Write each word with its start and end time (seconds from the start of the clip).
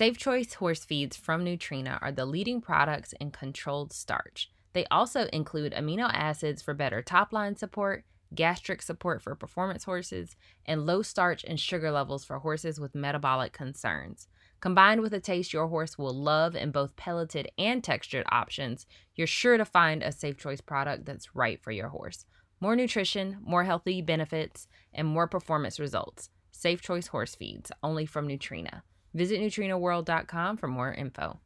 Safe 0.00 0.16
Choice 0.16 0.54
horse 0.54 0.82
feeds 0.82 1.14
from 1.14 1.44
Nutrena 1.44 1.98
are 2.00 2.10
the 2.10 2.24
leading 2.24 2.62
products 2.62 3.12
in 3.20 3.30
controlled 3.30 3.92
starch. 3.92 4.50
They 4.72 4.86
also 4.90 5.26
include 5.26 5.74
amino 5.74 6.10
acids 6.10 6.62
for 6.62 6.72
better 6.72 7.02
top 7.02 7.34
line 7.34 7.54
support, 7.54 8.06
gastric 8.34 8.80
support 8.80 9.20
for 9.20 9.34
performance 9.34 9.84
horses, 9.84 10.36
and 10.64 10.86
low 10.86 11.02
starch 11.02 11.44
and 11.44 11.60
sugar 11.60 11.90
levels 11.90 12.24
for 12.24 12.38
horses 12.38 12.80
with 12.80 12.94
metabolic 12.94 13.52
concerns. 13.52 14.26
Combined 14.60 15.02
with 15.02 15.12
a 15.12 15.20
taste 15.20 15.52
your 15.52 15.68
horse 15.68 15.98
will 15.98 16.14
love 16.14 16.56
in 16.56 16.70
both 16.70 16.96
pelleted 16.96 17.50
and 17.58 17.84
textured 17.84 18.24
options, 18.32 18.86
you're 19.16 19.26
sure 19.26 19.58
to 19.58 19.66
find 19.66 20.02
a 20.02 20.12
Safe 20.12 20.38
Choice 20.38 20.62
product 20.62 21.04
that's 21.04 21.36
right 21.36 21.62
for 21.62 21.72
your 21.72 21.88
horse. 21.88 22.24
More 22.58 22.74
nutrition, 22.74 23.36
more 23.42 23.64
healthy 23.64 24.00
benefits, 24.00 24.66
and 24.94 25.06
more 25.06 25.28
performance 25.28 25.78
results. 25.78 26.30
Safe 26.52 26.80
Choice 26.80 27.08
Horse 27.08 27.34
Feeds, 27.34 27.70
only 27.82 28.06
from 28.06 28.26
Nutrena. 28.26 28.80
Visit 29.14 29.40
NutrenaWorld.com 29.40 30.56
for 30.56 30.68
more 30.68 30.92
info. 30.92 31.40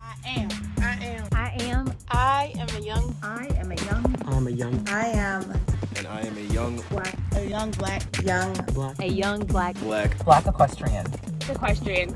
I 0.00 0.14
am. 0.26 0.48
I 0.78 1.04
am. 1.04 1.28
I 1.32 1.56
am. 1.62 1.94
I 2.10 2.52
am 2.58 2.68
a 2.76 2.80
young. 2.84 3.16
I 3.22 3.46
am 3.56 3.72
a 3.72 3.74
young. 3.76 4.16
I'm 4.26 4.46
a 4.46 4.50
young 4.50 4.84
I 4.88 5.06
am 5.08 5.52
and 5.96 6.06
I 6.06 6.22
am 6.22 6.36
a 6.36 6.52
young 6.52 6.80
Black. 6.88 7.14
A 7.36 7.44
young 7.46 7.70
black. 7.72 8.02
young 8.22 8.54
black 8.72 8.98
A 9.00 9.06
young 9.06 9.44
black 9.44 9.74
black 9.80 10.24
Black 10.24 10.46
equestrian. 10.46 11.06
equestrian. 11.50 12.14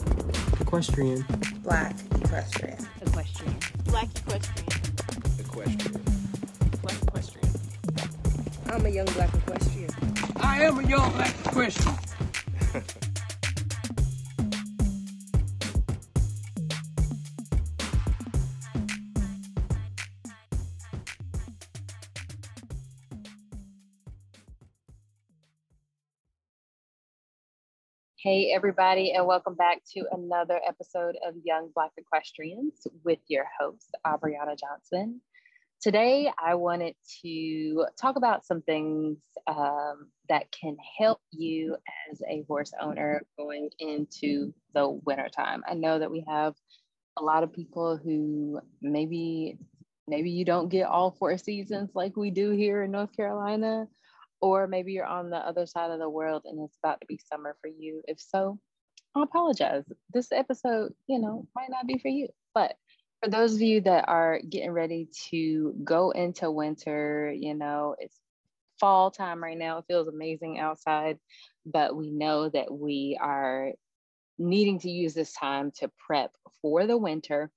equestrian 0.61 1.25
black 1.63 1.95
equestrian. 2.23 2.79
Equestrian. 3.03 3.57
Black 3.85 4.09
equestrian. 4.17 4.69
equestrian. 5.39 6.03
Black 6.83 7.03
equestrian. 7.03 7.49
I'm 8.69 8.87
a 8.87 8.89
young 8.89 9.07
black 9.07 9.35
equestrian. 9.35 9.91
I 10.37 10.63
am 10.63 10.79
a 10.79 10.89
young 10.89 11.13
black 11.13 11.35
equestrian. 11.47 11.99
Hey, 28.25 28.53
everybody, 28.55 29.13
and 29.13 29.27
welcome 29.27 29.55
back 29.55 29.83
to 29.93 30.07
another 30.11 30.59
episode 30.67 31.15
of 31.29 31.35
Young 31.45 31.69
Black 31.75 31.91
Equestrians 31.99 32.87
with 33.05 33.19
your 33.29 33.45
host, 33.61 33.95
Aubriana 34.07 34.59
Johnson. 34.59 35.21
Today, 35.83 36.33
I 36.43 36.55
wanted 36.55 36.95
to 37.21 37.85
talk 38.01 38.17
about 38.17 38.47
some 38.47 38.63
things 38.63 39.19
um, 39.47 40.09
that 40.31 40.51
can 40.59 40.79
help 40.99 41.21
you 41.33 41.77
as 42.11 42.23
a 42.27 42.47
horse 42.49 42.73
owner 42.81 43.21
going 43.37 43.69
into 43.79 44.55
the 44.73 44.89
wintertime. 44.89 45.63
I 45.69 45.75
know 45.75 45.99
that 45.99 46.11
we 46.11 46.25
have 46.27 46.55
a 47.19 47.23
lot 47.23 47.43
of 47.43 47.53
people 47.53 47.99
who 48.03 48.59
maybe 48.81 49.59
maybe 50.09 50.31
you 50.31 50.47
don't 50.47 50.71
get 50.71 50.87
all 50.87 51.11
four 51.11 51.37
seasons 51.37 51.91
like 51.95 52.17
we 52.17 52.31
do 52.31 52.53
here 52.53 52.85
in 52.85 52.91
North 52.91 53.15
Carolina 53.15 53.87
or 54.41 54.67
maybe 54.67 54.93
you're 54.93 55.07
on 55.07 55.31
the 55.31 55.37
other 55.37 55.67
side 55.67 55.91
of 55.91 55.99
the 55.99 56.09
world 56.09 56.43
and 56.45 56.61
it's 56.63 56.79
about 56.83 57.01
to 57.01 57.07
be 57.07 57.19
summer 57.33 57.57
for 57.61 57.69
you. 57.69 58.03
If 58.07 58.21
so, 58.21 58.59
I 59.15 59.23
apologize. 59.23 59.85
This 60.13 60.33
episode, 60.33 60.93
you 61.07 61.19
know, 61.19 61.47
might 61.55 61.71
not 61.71 61.87
be 61.87 61.99
for 61.99 62.09
you. 62.09 62.29
But 62.55 62.75
for 63.23 63.31
those 63.31 63.55
of 63.55 63.63
you 63.63 63.81
that 63.83 64.09
are 64.09 64.41
getting 64.49 64.73
ready 64.73 65.09
to 65.31 65.75
go 65.85 66.11
into 66.11 66.51
winter, 66.51 67.33
you 67.35 67.55
know, 67.55 67.97
it's 67.99 68.19
fall 68.79 69.11
time 69.11 69.43
right 69.43 69.57
now. 69.57 69.79
It 69.79 69.85
feels 69.87 70.09
amazing 70.09 70.59
outside, 70.59 71.19
but 71.65 71.97
we 71.97 72.11
know 72.11 72.49
that 72.51 72.73
we 72.73 73.19
are 73.21 73.73
needing 74.39 74.81
to 74.81 74.91
use 74.91 75.15
this 75.15 75.33
time 75.33 75.71
to 75.79 75.91
prep 76.07 76.33
for 76.61 76.87
the 76.87 76.99
winter 76.99 77.51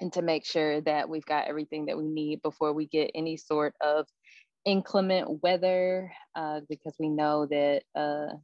and 0.00 0.12
to 0.12 0.22
make 0.22 0.44
sure 0.44 0.80
that 0.82 1.08
we've 1.08 1.26
got 1.26 1.48
everything 1.48 1.86
that 1.86 1.98
we 1.98 2.08
need 2.08 2.42
before 2.42 2.72
we 2.72 2.86
get 2.86 3.10
any 3.14 3.36
sort 3.36 3.74
of 3.80 4.06
inclement 4.64 5.42
weather 5.42 6.12
uh, 6.34 6.60
because 6.68 6.94
we 6.98 7.08
know 7.08 7.46
that 7.46 7.82
uh, 7.94 8.34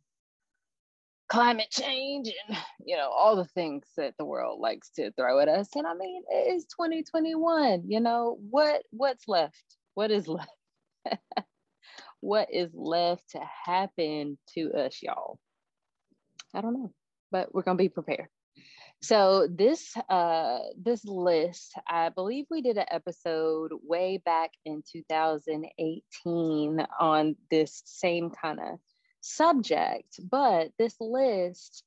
climate 1.29 1.71
change 1.71 2.33
and 2.49 2.59
you 2.85 2.97
know 2.97 3.09
all 3.09 3.37
the 3.37 3.45
things 3.45 3.85
that 3.97 4.15
the 4.19 4.25
world 4.25 4.61
likes 4.61 4.91
to 4.91 5.13
throw 5.13 5.39
at 5.41 5.49
us. 5.49 5.69
And 5.75 5.87
i 5.87 5.95
mean 5.95 6.23
it 6.29 6.55
is 6.55 6.65
2021 6.67 7.85
you 7.87 8.01
know 8.01 8.39
what 8.51 8.83
what's 8.91 9.29
left? 9.29 9.65
What 9.95 10.11
is 10.11 10.29
left? 10.29 10.51
What 12.23 12.49
is 12.53 12.71
left 12.75 13.31
to 13.31 13.41
happen 13.65 14.37
to 14.55 14.73
us 14.75 14.99
y'all? 15.03 15.39
I 16.55 16.61
don't 16.61 16.75
know 16.75 16.93
but 17.31 17.55
we're 17.55 17.63
gonna 17.63 17.77
be 17.77 17.89
prepared 17.89 18.29
so 19.03 19.49
this 19.51 19.95
uh 20.09 20.59
this 20.77 21.05
list, 21.05 21.73
I 21.89 22.11
believe 22.11 22.47
we 22.51 22.61
did 22.61 22.77
an 22.77 22.87
episode 22.91 23.73
way 23.83 24.21
back 24.25 24.51
in 24.65 24.83
2018 24.93 26.87
on 26.99 27.37
this 27.51 27.83
same 27.87 28.31
kind 28.31 28.61
of 28.61 28.79
subject, 29.21 30.21
but 30.31 30.73
this 30.79 30.97
list 31.01 31.83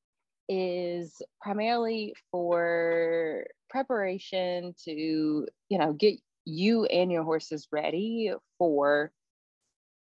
is 0.49 1.21
primarily 1.41 2.15
for 2.31 3.45
preparation 3.69 4.73
to, 4.85 5.47
you 5.69 5.77
know, 5.77 5.93
get 5.93 6.19
you 6.45 6.85
and 6.85 7.11
your 7.11 7.23
horses 7.23 7.67
ready 7.71 8.33
for 8.57 9.11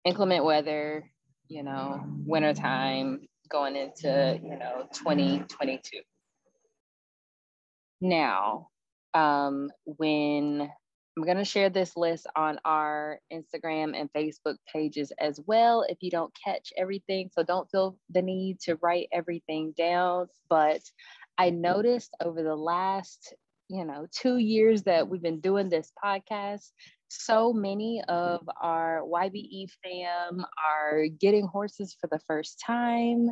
inclement 0.06 0.46
weather, 0.46 1.10
you 1.48 1.64
know, 1.64 2.04
wintertime 2.26 3.28
going 3.50 3.76
into, 3.76 4.40
you 4.44 4.58
know, 4.58 4.88
2022. 4.94 6.00
Now, 8.02 8.70
um, 9.14 9.70
when 9.86 10.70
I'm 11.20 11.26
going 11.26 11.38
to 11.38 11.44
share 11.44 11.70
this 11.70 11.98
list 11.98 12.28
on 12.38 12.60
our 12.64 13.20
Instagram 13.30 13.94
and 13.94 14.10
Facebook 14.14 14.56
pages 14.72 15.12
as 15.20 15.38
well. 15.46 15.86
If 15.90 15.98
you 16.00 16.10
don't 16.10 16.34
catch 16.46 16.72
everything, 16.78 17.30
so 17.34 17.44
don't 17.44 17.70
feel 17.70 17.98
the 18.10 18.22
need 18.22 18.62
to 18.62 18.78
write 18.82 19.10
everything 19.12 19.74
down. 19.78 20.28
But 20.50 20.82
I 21.38 21.50
noticed 21.50 22.16
over 22.24 22.42
the 22.42 22.56
last, 22.56 23.34
you 23.68 23.84
know, 23.84 24.08
two 24.12 24.38
years 24.38 24.84
that 24.84 25.10
we've 25.10 25.22
been 25.22 25.42
doing 25.42 25.68
this 25.68 25.92
podcast, 26.02 26.72
so 27.10 27.52
many 27.52 28.02
of 28.08 28.48
our 28.62 29.02
YBE 29.02 29.68
fam 29.84 30.46
are 30.66 31.08
getting 31.20 31.48
horses 31.48 31.98
for 32.00 32.08
the 32.10 32.20
first 32.28 32.62
time. 32.66 33.32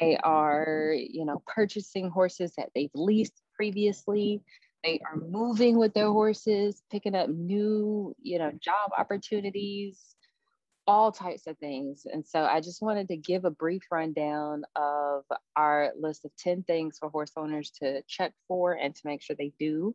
They 0.00 0.16
are, 0.16 0.92
you 0.96 1.24
know, 1.24 1.42
purchasing 1.46 2.10
horses 2.10 2.54
that 2.56 2.70
they've 2.74 2.90
leased 2.94 3.41
previously. 3.54 4.42
They 4.84 5.00
are 5.08 5.16
moving 5.16 5.78
with 5.78 5.94
their 5.94 6.10
horses, 6.10 6.82
picking 6.90 7.14
up 7.14 7.28
new, 7.28 8.14
you 8.20 8.38
know, 8.38 8.50
job 8.60 8.90
opportunities, 8.98 10.16
all 10.86 11.12
types 11.12 11.46
of 11.46 11.56
things. 11.58 12.06
And 12.10 12.26
so 12.26 12.42
I 12.42 12.60
just 12.60 12.82
wanted 12.82 13.08
to 13.08 13.16
give 13.16 13.44
a 13.44 13.50
brief 13.50 13.82
rundown 13.90 14.64
of 14.74 15.24
our 15.56 15.92
list 15.98 16.24
of 16.24 16.34
10 16.36 16.64
things 16.64 16.98
for 16.98 17.08
horse 17.08 17.32
owners 17.36 17.70
to 17.80 18.02
check 18.08 18.32
for 18.48 18.72
and 18.72 18.94
to 18.94 19.02
make 19.04 19.22
sure 19.22 19.36
they 19.36 19.52
do 19.58 19.94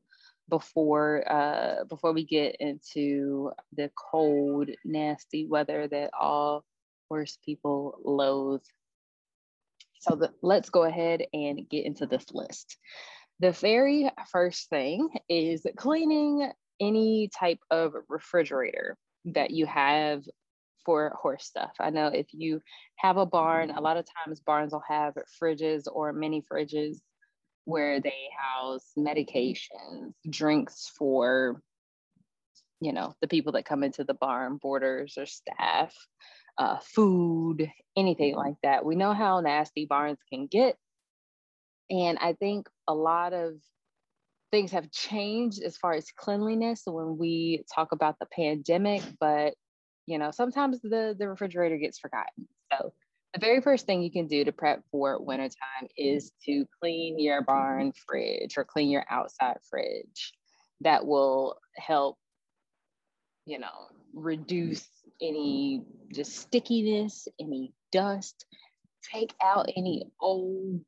before 0.50 1.30
uh, 1.30 1.84
before 1.86 2.14
we 2.14 2.24
get 2.24 2.56
into 2.62 3.52
the 3.76 3.92
cold, 3.96 4.70
nasty 4.86 5.46
weather 5.46 5.88
that 5.88 6.12
all 6.18 6.64
horse 7.10 7.38
people 7.44 8.00
loathe. 8.04 8.64
So 10.00 10.16
the, 10.16 10.32
let's 10.42 10.70
go 10.70 10.84
ahead 10.84 11.24
and 11.34 11.68
get 11.68 11.86
into 11.86 12.06
this 12.06 12.26
list. 12.32 12.78
The 13.40 13.52
very 13.52 14.10
first 14.32 14.70
thing 14.70 15.10
is 15.30 15.66
cleaning 15.78 16.52
any 16.80 17.30
type 17.38 17.60
of 17.70 17.94
refrigerator 18.10 18.98
that 19.26 19.52
you 19.52 19.66
have 19.66 20.24
for 20.86 21.16
horse 21.22 21.46
stuff. 21.46 21.72
I 21.80 21.90
know 21.90 22.08
if 22.08 22.28
you 22.32 22.62
have 22.96 23.18
a 23.18 23.26
barn, 23.26 23.72
a 23.72 23.82
lot 23.82 23.98
of 23.98 24.06
times 24.26 24.40
barns 24.40 24.72
will 24.72 24.84
have 24.88 25.14
fridges 25.42 25.84
or 25.92 26.14
mini 26.14 26.44
fridges 26.52 26.98
where 27.66 28.00
they 28.00 28.30
house 28.40 28.94
medications, 28.98 30.14
drinks 30.30 30.90
for 30.98 31.62
you 32.80 32.94
know 32.94 33.14
the 33.22 33.28
people 33.28 33.52
that 33.54 33.66
come 33.66 33.84
into 33.84 34.04
the 34.04 34.14
barn, 34.14 34.58
boarders 34.62 35.18
or 35.18 35.26
staff, 35.26 35.94
uh, 36.58 36.78
food, 36.80 37.70
anything 37.96 38.36
like 38.36 38.56
that. 38.64 38.86
We 38.86 38.96
know 38.96 39.14
how 39.14 39.42
nasty 39.42 39.86
barns 39.86 40.20
can 40.32 40.48
get. 40.48 40.78
And 41.90 42.18
I 42.20 42.34
think 42.34 42.68
a 42.88 42.94
lot 42.94 43.34
of 43.34 43.54
things 44.52 44.72
have 44.72 44.92
changed 44.92 45.62
as 45.62 45.78
far 45.78 45.94
as 45.94 46.12
cleanliness 46.16 46.84
when 46.86 47.18
we 47.18 47.64
talk 47.74 47.92
about 47.92 48.18
the 48.20 48.28
pandemic, 48.28 49.02
but 49.20 49.54
you 50.06 50.18
know, 50.18 50.32
sometimes 50.32 50.80
the, 50.82 51.16
the 51.20 51.28
refrigerator 51.28 51.78
gets 51.78 52.00
forgotten. 52.00 52.48
So 52.72 52.94
the 53.34 53.40
very 53.40 53.62
first 53.62 53.86
thing 53.86 54.02
you 54.02 54.12
can 54.12 54.28
do 54.28 54.46
to 54.46 54.52
prep 54.52 54.84
for 54.90 55.22
wintertime 55.22 55.90
is 55.98 56.32
to 56.46 56.66
clean 56.82 57.20
your 57.20 57.42
barn 57.42 57.92
fridge 58.08 58.58
or 58.58 58.64
clean 58.64 58.90
your 58.90 59.06
outside 59.10 59.58
fridge. 59.70 60.34
That 60.82 61.06
will 61.06 61.58
help, 61.76 62.18
you 63.46 63.60
know, 63.60 63.90
reduce 64.14 64.88
any 65.22 65.84
just 66.14 66.38
stickiness, 66.38 67.28
any 67.40 67.74
dust, 67.92 68.46
take 69.12 69.34
out 69.42 69.70
any 69.76 70.06
old 70.22 70.82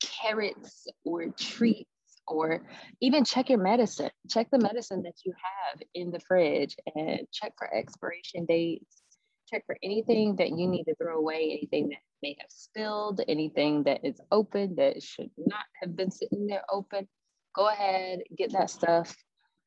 carrots 0.00 0.86
or 1.04 1.26
treats 1.38 1.88
or 2.26 2.62
even 3.00 3.24
check 3.24 3.50
your 3.50 3.58
medicine. 3.58 4.10
Check 4.28 4.48
the 4.50 4.58
medicine 4.58 5.02
that 5.02 5.16
you 5.24 5.32
have 5.32 5.82
in 5.94 6.10
the 6.10 6.20
fridge 6.20 6.76
and 6.94 7.20
check 7.32 7.52
for 7.58 7.72
expiration 7.74 8.46
dates. 8.46 9.02
Check 9.48 9.64
for 9.66 9.76
anything 9.82 10.36
that 10.36 10.50
you 10.50 10.68
need 10.68 10.84
to 10.84 10.94
throw 10.94 11.18
away, 11.18 11.50
anything 11.50 11.88
that 11.88 11.98
may 12.22 12.36
have 12.38 12.50
spilled, 12.50 13.20
anything 13.26 13.82
that 13.84 14.04
is 14.04 14.20
open 14.30 14.76
that 14.76 15.02
should 15.02 15.30
not 15.36 15.64
have 15.82 15.96
been 15.96 16.10
sitting 16.10 16.46
there 16.46 16.62
open. 16.70 17.08
Go 17.54 17.68
ahead, 17.68 18.20
get 18.36 18.52
that 18.52 18.70
stuff 18.70 19.14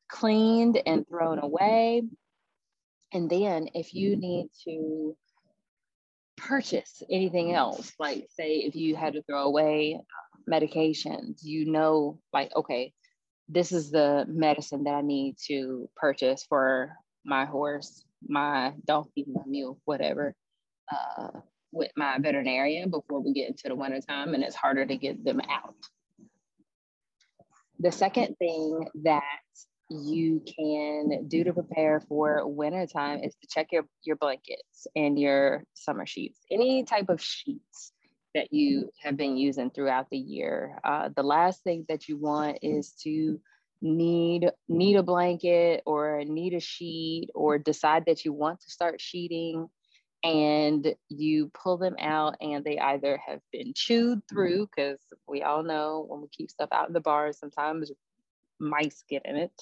cleaned 0.08 0.80
and 0.86 1.06
thrown 1.06 1.38
away. 1.38 2.02
And 3.12 3.28
then 3.28 3.68
if 3.74 3.94
you 3.94 4.16
need 4.16 4.48
to 4.64 5.16
purchase 6.36 7.02
anything 7.10 7.52
else, 7.52 7.92
like 7.98 8.26
say 8.30 8.56
if 8.56 8.74
you 8.74 8.96
had 8.96 9.14
to 9.14 9.22
throw 9.22 9.42
away 9.44 10.00
medications, 10.50 11.42
you 11.42 11.70
know, 11.70 12.18
like, 12.32 12.54
okay, 12.56 12.92
this 13.48 13.72
is 13.72 13.90
the 13.90 14.24
medicine 14.28 14.84
that 14.84 14.94
I 14.94 15.02
need 15.02 15.36
to 15.46 15.88
purchase 15.96 16.44
for 16.48 16.96
my 17.24 17.44
horse, 17.44 18.04
my 18.26 18.72
donkey, 18.86 19.24
my 19.26 19.42
mule, 19.46 19.78
whatever, 19.84 20.34
uh, 20.92 21.28
with 21.72 21.90
my 21.96 22.18
veterinarian 22.18 22.90
before 22.90 23.20
we 23.20 23.32
get 23.32 23.48
into 23.48 23.68
the 23.68 23.74
wintertime 23.74 24.34
and 24.34 24.42
it's 24.42 24.56
harder 24.56 24.86
to 24.86 24.96
get 24.96 25.24
them 25.24 25.40
out. 25.50 25.74
The 27.80 27.92
second 27.92 28.36
thing 28.38 28.86
that 29.02 29.22
you 29.90 30.42
can 30.46 31.28
do 31.28 31.44
to 31.44 31.52
prepare 31.52 32.00
for 32.00 32.46
wintertime 32.46 33.20
is 33.22 33.34
to 33.34 33.48
check 33.50 33.68
your, 33.72 33.84
your 34.04 34.16
blankets 34.16 34.86
and 34.96 35.18
your 35.18 35.64
summer 35.74 36.06
sheets, 36.06 36.40
any 36.50 36.84
type 36.84 37.08
of 37.08 37.20
sheets 37.20 37.92
that 38.34 38.52
you 38.52 38.90
have 39.02 39.16
been 39.16 39.36
using 39.36 39.70
throughout 39.70 40.10
the 40.10 40.18
year. 40.18 40.78
Uh, 40.84 41.08
the 41.14 41.22
last 41.22 41.62
thing 41.62 41.84
that 41.88 42.08
you 42.08 42.16
want 42.16 42.58
is 42.62 42.92
to 43.02 43.40
need 43.80 44.50
need 44.68 44.96
a 44.96 45.02
blanket 45.02 45.82
or 45.84 46.22
need 46.24 46.54
a 46.54 46.60
sheet 46.60 47.28
or 47.34 47.58
decide 47.58 48.04
that 48.06 48.24
you 48.24 48.32
want 48.32 48.60
to 48.60 48.70
start 48.70 49.00
sheeting 49.00 49.68
and 50.24 50.94
you 51.10 51.50
pull 51.52 51.76
them 51.76 51.94
out 51.98 52.34
and 52.40 52.64
they 52.64 52.78
either 52.78 53.20
have 53.24 53.40
been 53.52 53.72
chewed 53.74 54.22
through 54.26 54.66
because 54.66 54.98
we 55.28 55.42
all 55.42 55.62
know 55.62 56.06
when 56.08 56.22
we 56.22 56.28
keep 56.28 56.50
stuff 56.50 56.70
out 56.72 56.88
in 56.88 56.94
the 56.94 57.00
bars 57.00 57.38
sometimes 57.38 57.92
mice 58.58 59.04
get 59.08 59.22
in 59.26 59.36
it 59.36 59.52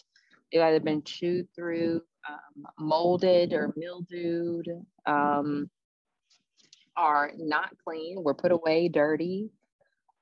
they've 0.52 0.62
either 0.62 0.78
been 0.78 1.02
chewed 1.02 1.48
through 1.54 2.00
um, 2.28 2.64
molded 2.78 3.52
or 3.52 3.74
mildewed 3.76 4.69
um, 5.06 5.69
are 6.97 7.33
not 7.37 7.71
clean, 7.85 8.23
were 8.23 8.35
put 8.35 8.53
away 8.53 8.89
dirty, 8.89 9.50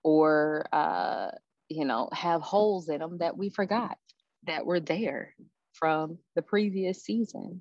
or 0.02 0.66
uh, 0.72 1.30
you 1.68 1.84
know 1.84 2.08
have 2.12 2.42
holes 2.42 2.88
in 2.88 2.98
them 2.98 3.18
that 3.18 3.36
we 3.36 3.50
forgot 3.50 3.98
that 4.46 4.66
were 4.66 4.80
there 4.80 5.34
from 5.72 6.18
the 6.34 6.42
previous 6.42 7.02
season. 7.02 7.60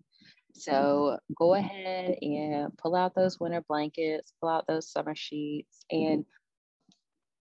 So 0.53 1.19
go 1.37 1.53
ahead 1.53 2.17
and 2.21 2.75
pull 2.77 2.95
out 2.95 3.15
those 3.15 3.39
winter 3.39 3.63
blankets, 3.67 4.33
pull 4.41 4.49
out 4.49 4.67
those 4.67 4.91
summer 4.91 5.15
sheets, 5.15 5.85
and 5.91 6.25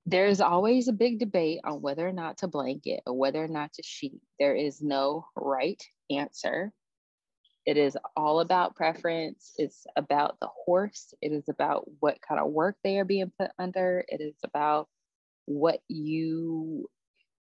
there's 0.05 0.41
always 0.41 0.87
a 0.87 0.93
big 0.93 1.19
debate 1.19 1.61
on 1.63 1.81
whether 1.81 2.07
or 2.07 2.11
not 2.11 2.37
to 2.39 2.47
blanket 2.47 3.01
or 3.07 3.13
whether 3.13 3.43
or 3.43 3.47
not 3.47 3.73
to 3.73 3.83
sheet. 3.83 4.21
There 4.39 4.55
is 4.55 4.81
no 4.81 5.25
right 5.35 5.81
answer. 6.09 6.71
It 7.65 7.77
is 7.77 7.97
all 8.15 8.41
about 8.41 8.75
preference. 8.75 9.53
It's 9.57 9.87
about 9.95 10.39
the 10.39 10.47
horse. 10.65 11.13
It 11.21 11.31
is 11.31 11.49
about 11.49 11.89
what 11.99 12.21
kind 12.21 12.39
of 12.39 12.51
work 12.51 12.77
they 12.83 12.99
are 12.99 13.05
being 13.05 13.31
put 13.39 13.51
under. 13.57 14.05
It 14.07 14.21
is 14.21 14.35
about 14.43 14.87
what 15.45 15.79
you 15.87 16.89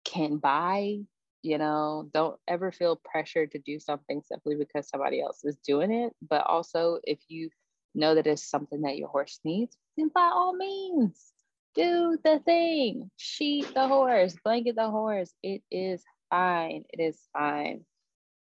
can 0.04 0.36
buy. 0.36 0.98
You 1.42 1.56
know, 1.56 2.10
don't 2.12 2.38
ever 2.46 2.70
feel 2.70 3.00
pressured 3.02 3.52
to 3.52 3.58
do 3.58 3.80
something 3.80 4.20
simply 4.26 4.56
because 4.56 4.90
somebody 4.90 5.22
else 5.22 5.42
is 5.42 5.56
doing 5.66 5.90
it. 5.90 6.12
But 6.28 6.46
also, 6.46 6.98
if 7.04 7.18
you 7.28 7.48
know 7.94 8.14
that 8.14 8.26
it's 8.26 8.44
something 8.44 8.82
that 8.82 8.98
your 8.98 9.08
horse 9.08 9.40
needs, 9.42 9.74
then 9.96 10.10
by 10.14 10.30
all 10.32 10.54
means, 10.54 11.32
do 11.74 12.18
the 12.22 12.40
thing. 12.40 13.10
Sheet 13.16 13.72
the 13.72 13.88
horse, 13.88 14.36
blanket 14.44 14.76
the 14.76 14.90
horse. 14.90 15.32
It 15.42 15.62
is 15.70 16.02
fine. 16.28 16.84
It 16.92 17.00
is 17.00 17.18
fine 17.32 17.86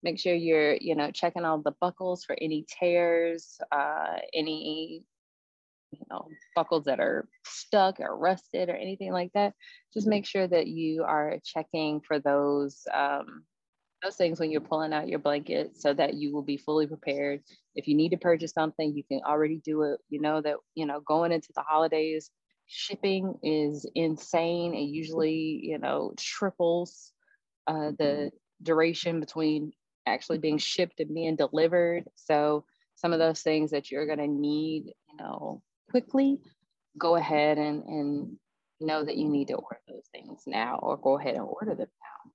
make 0.06 0.20
sure 0.20 0.34
you're 0.34 0.76
you 0.76 0.94
know 0.94 1.10
checking 1.10 1.44
all 1.44 1.58
the 1.58 1.74
buckles 1.80 2.22
for 2.24 2.36
any 2.40 2.64
tears 2.80 3.58
uh, 3.72 4.16
any 4.32 5.02
you 5.90 5.98
know 6.10 6.28
buckles 6.54 6.84
that 6.84 7.00
are 7.00 7.28
stuck 7.44 7.98
or 7.98 8.16
rusted 8.16 8.68
or 8.68 8.76
anything 8.76 9.12
like 9.12 9.32
that. 9.34 9.52
Just 9.92 10.06
make 10.06 10.26
sure 10.26 10.46
that 10.46 10.68
you 10.68 11.02
are 11.02 11.38
checking 11.44 12.00
for 12.00 12.20
those 12.20 12.82
um, 12.94 13.44
those 14.02 14.16
things 14.16 14.38
when 14.38 14.52
you're 14.52 14.60
pulling 14.60 14.92
out 14.92 15.08
your 15.08 15.18
blanket 15.18 15.76
so 15.76 15.92
that 15.94 16.14
you 16.14 16.32
will 16.32 16.42
be 16.42 16.56
fully 16.56 16.86
prepared. 16.86 17.40
If 17.74 17.88
you 17.88 17.96
need 17.96 18.10
to 18.10 18.16
purchase 18.16 18.52
something 18.52 18.94
you 18.94 19.02
can 19.02 19.22
already 19.26 19.60
do 19.64 19.82
it. 19.82 20.00
You 20.08 20.20
know 20.20 20.40
that 20.40 20.56
you 20.76 20.86
know 20.86 21.00
going 21.00 21.32
into 21.32 21.52
the 21.54 21.62
holidays 21.62 22.30
shipping 22.68 23.34
is 23.42 23.88
insane. 23.96 24.74
It 24.74 24.88
usually 25.00 25.60
you 25.62 25.78
know 25.78 26.14
triples 26.16 27.12
uh, 27.66 27.90
the 27.98 28.30
duration 28.62 29.20
between 29.20 29.72
actually 30.06 30.38
being 30.38 30.54
mm-hmm. 30.54 30.60
shipped 30.60 31.00
and 31.00 31.14
being 31.14 31.36
delivered. 31.36 32.04
So 32.14 32.64
some 32.94 33.12
of 33.12 33.18
those 33.18 33.42
things 33.42 33.70
that 33.72 33.90
you're 33.90 34.06
going 34.06 34.18
to 34.18 34.26
need, 34.26 34.86
you 34.86 35.16
know, 35.18 35.62
quickly, 35.90 36.38
go 36.98 37.16
ahead 37.16 37.58
and, 37.58 37.82
and 37.84 38.36
know 38.80 39.04
that 39.04 39.16
you 39.16 39.28
need 39.28 39.48
to 39.48 39.54
order 39.54 39.80
those 39.88 40.08
things 40.12 40.42
now 40.46 40.78
or 40.82 40.96
go 40.96 41.18
ahead 41.18 41.34
and 41.34 41.44
order 41.44 41.74
them 41.74 41.88
now. 42.00 42.30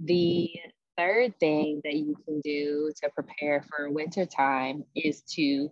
The 0.00 0.50
third 0.96 1.38
thing 1.38 1.80
that 1.84 1.94
you 1.94 2.16
can 2.24 2.40
do 2.40 2.92
to 3.02 3.10
prepare 3.10 3.62
for 3.62 3.90
winter 3.90 4.26
time 4.26 4.84
is 4.94 5.22
to 5.34 5.70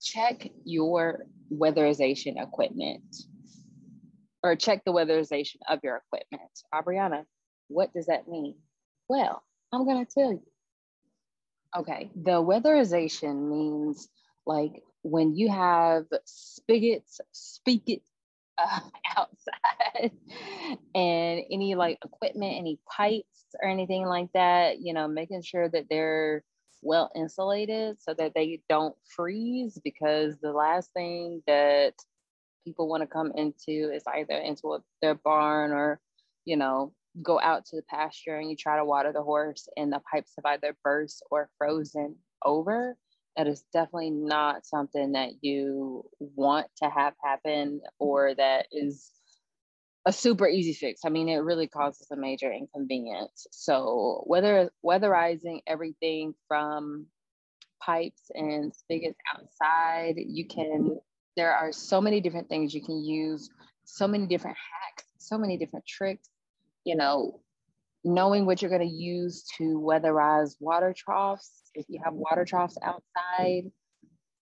check 0.00 0.48
your 0.64 1.26
weatherization 1.52 2.42
equipment 2.42 3.02
or 4.42 4.56
check 4.56 4.84
the 4.84 4.92
weatherization 4.92 5.56
of 5.68 5.80
your 5.82 6.02
equipment. 6.06 6.50
Aubriana, 6.74 7.24
what 7.68 7.92
does 7.92 8.06
that 8.06 8.28
mean? 8.28 8.56
Well, 9.08 9.42
I'm 9.72 9.84
going 9.84 10.04
to 10.04 10.12
tell 10.12 10.32
you. 10.32 10.42
Okay, 11.74 12.10
the 12.14 12.32
weatherization 12.32 13.48
means 13.48 14.08
like 14.44 14.82
when 15.02 15.34
you 15.34 15.50
have 15.50 16.04
spigots, 16.26 17.20
spigot 17.32 18.02
uh, 18.58 18.80
outside 19.16 20.12
and 20.94 21.40
any 21.50 21.74
like 21.74 21.98
equipment, 22.04 22.56
any 22.56 22.78
pipes 22.90 23.26
or 23.62 23.68
anything 23.68 24.04
like 24.04 24.28
that, 24.34 24.80
you 24.80 24.92
know, 24.92 25.08
making 25.08 25.42
sure 25.42 25.68
that 25.68 25.86
they're 25.88 26.44
well 26.82 27.10
insulated 27.14 27.96
so 28.02 28.12
that 28.12 28.32
they 28.34 28.60
don't 28.68 28.96
freeze 29.16 29.78
because 29.82 30.36
the 30.42 30.52
last 30.52 30.90
thing 30.92 31.42
that 31.46 31.94
people 32.64 32.88
want 32.88 33.02
to 33.02 33.06
come 33.06 33.32
into 33.34 33.90
is 33.92 34.02
either 34.06 34.34
into 34.34 34.74
a, 34.74 34.78
their 35.00 35.14
barn 35.14 35.72
or, 35.72 36.00
you 36.44 36.56
know, 36.56 36.92
go 37.20 37.38
out 37.40 37.66
to 37.66 37.76
the 37.76 37.82
pasture 37.82 38.36
and 38.36 38.48
you 38.48 38.56
try 38.56 38.76
to 38.76 38.84
water 38.84 39.12
the 39.12 39.22
horse 39.22 39.68
and 39.76 39.92
the 39.92 40.00
pipes 40.10 40.32
have 40.36 40.46
either 40.46 40.76
burst 40.82 41.22
or 41.30 41.50
frozen 41.58 42.16
over, 42.44 42.96
that 43.36 43.46
is 43.46 43.64
definitely 43.72 44.10
not 44.10 44.66
something 44.66 45.12
that 45.12 45.30
you 45.42 46.04
want 46.18 46.66
to 46.82 46.88
have 46.88 47.14
happen 47.22 47.80
or 47.98 48.34
that 48.34 48.66
is 48.72 49.10
a 50.06 50.12
super 50.12 50.48
easy 50.48 50.72
fix. 50.72 51.02
I 51.04 51.10
mean, 51.10 51.28
it 51.28 51.36
really 51.38 51.68
causes 51.68 52.08
a 52.10 52.16
major 52.16 52.52
inconvenience. 52.52 53.46
So 53.52 54.24
whether 54.26 54.70
weatherizing 54.84 55.60
everything 55.66 56.34
from 56.48 57.06
pipes 57.80 58.30
and 58.34 58.74
spigots 58.74 59.18
outside, 59.34 60.14
you 60.16 60.46
can, 60.46 60.98
there 61.36 61.54
are 61.54 61.72
so 61.72 62.00
many 62.00 62.20
different 62.20 62.48
things 62.48 62.74
you 62.74 62.82
can 62.82 63.04
use, 63.04 63.48
so 63.84 64.08
many 64.08 64.26
different 64.26 64.56
hacks, 64.56 65.04
so 65.18 65.38
many 65.38 65.56
different 65.56 65.86
tricks 65.86 66.28
you 66.84 66.96
know, 66.96 67.40
knowing 68.04 68.46
what 68.46 68.60
you're 68.60 68.70
going 68.70 68.88
to 68.88 68.94
use 68.94 69.44
to 69.58 69.80
weatherize 69.80 70.56
water 70.60 70.94
troughs, 70.96 71.50
if 71.74 71.86
you 71.88 72.00
have 72.04 72.14
water 72.14 72.44
troughs 72.44 72.76
outside, 72.82 73.70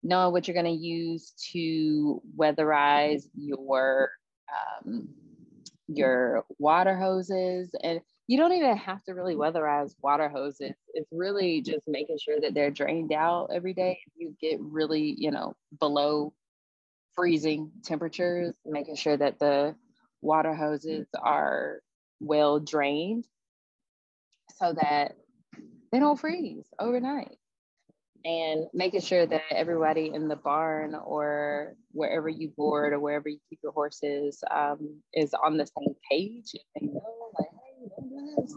knowing 0.02 0.32
what 0.32 0.49
you're 0.49 0.54
going 0.54 0.64
to 0.64 0.87
use 0.87 1.35
to 1.52 2.23
weatherize 2.37 3.25
your 3.35 4.11
um, 4.50 5.09
your 5.88 6.44
water 6.59 6.97
hoses. 6.97 7.75
And 7.82 8.00
you 8.26 8.38
don't 8.38 8.52
even 8.52 8.76
have 8.76 9.02
to 9.04 9.12
really 9.12 9.35
weatherize 9.35 9.94
water 10.00 10.28
hoses. 10.28 10.73
It's 10.94 11.09
really 11.12 11.61
just 11.61 11.82
making 11.87 12.18
sure 12.18 12.40
that 12.40 12.54
they're 12.54 12.70
drained 12.70 13.12
out 13.12 13.50
every 13.52 13.75
day. 13.75 13.99
You 14.16 14.35
get 14.40 14.61
really 14.61 15.14
you 15.18 15.30
know 15.30 15.54
below 15.78 16.32
freezing 17.14 17.70
temperatures 17.85 18.54
making 18.64 18.97
sure 18.97 19.16
that 19.16 19.38
the 19.38 19.75
water 20.23 20.54
hoses 20.54 21.06
are 21.20 21.80
well 22.20 22.60
drained 22.60 23.24
so 24.58 24.74
that 24.74 25.16
they 25.92 25.98
don't 25.98 26.20
freeze 26.20 26.64
overnight. 26.78 27.36
and 28.24 28.66
making 28.74 29.00
sure 29.00 29.26
that 29.26 29.42
everybody 29.50 30.10
in 30.14 30.28
the 30.28 30.36
barn 30.36 30.94
or 30.94 31.74
wherever 31.92 32.28
you 32.28 32.48
board 32.56 32.92
or 32.92 33.00
wherever 33.00 33.28
you 33.28 33.38
keep 33.48 33.58
your 33.62 33.72
horses 33.72 34.42
um, 34.50 35.00
is 35.14 35.32
on 35.34 35.56
the 35.56 35.66
same 35.66 35.94
page 36.10 36.52
and 36.76 36.92
know 36.92 37.32
like 37.38 37.48
hey 37.50 37.88
this 38.36 38.54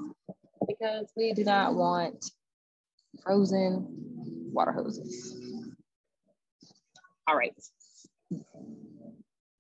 because 0.67 1.07
we 1.15 1.33
do 1.33 1.43
not 1.45 1.75
want 1.75 2.25
frozen 3.23 3.87
water 4.51 4.73
hoses 4.73 5.35
all 7.27 7.37
right 7.37 7.53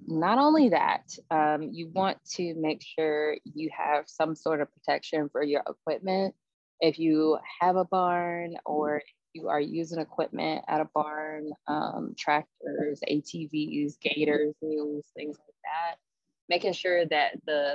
not 0.07 0.37
only 0.37 0.69
that 0.69 1.03
um, 1.31 1.69
you 1.71 1.89
want 1.89 2.17
to 2.35 2.53
make 2.55 2.83
sure 2.83 3.37
you 3.43 3.69
have 3.75 4.05
some 4.07 4.35
sort 4.35 4.61
of 4.61 4.67
protection 4.73 5.29
for 5.29 5.43
your 5.43 5.63
equipment 5.67 6.35
if 6.79 6.99
you 6.99 7.37
have 7.61 7.77
a 7.77 7.85
barn 7.85 8.55
or 8.65 9.01
you 9.33 9.47
are 9.47 9.59
using 9.59 9.99
equipment 9.99 10.63
at 10.67 10.81
a 10.81 10.89
barn, 10.93 11.49
um, 11.67 12.13
tractors, 12.17 12.99
ATVs, 13.09 13.93
gators, 14.01 14.53
mules, 14.61 15.05
things 15.15 15.37
like 15.39 15.55
that, 15.63 15.95
making 16.49 16.73
sure 16.73 17.05
that 17.05 17.39
the 17.45 17.73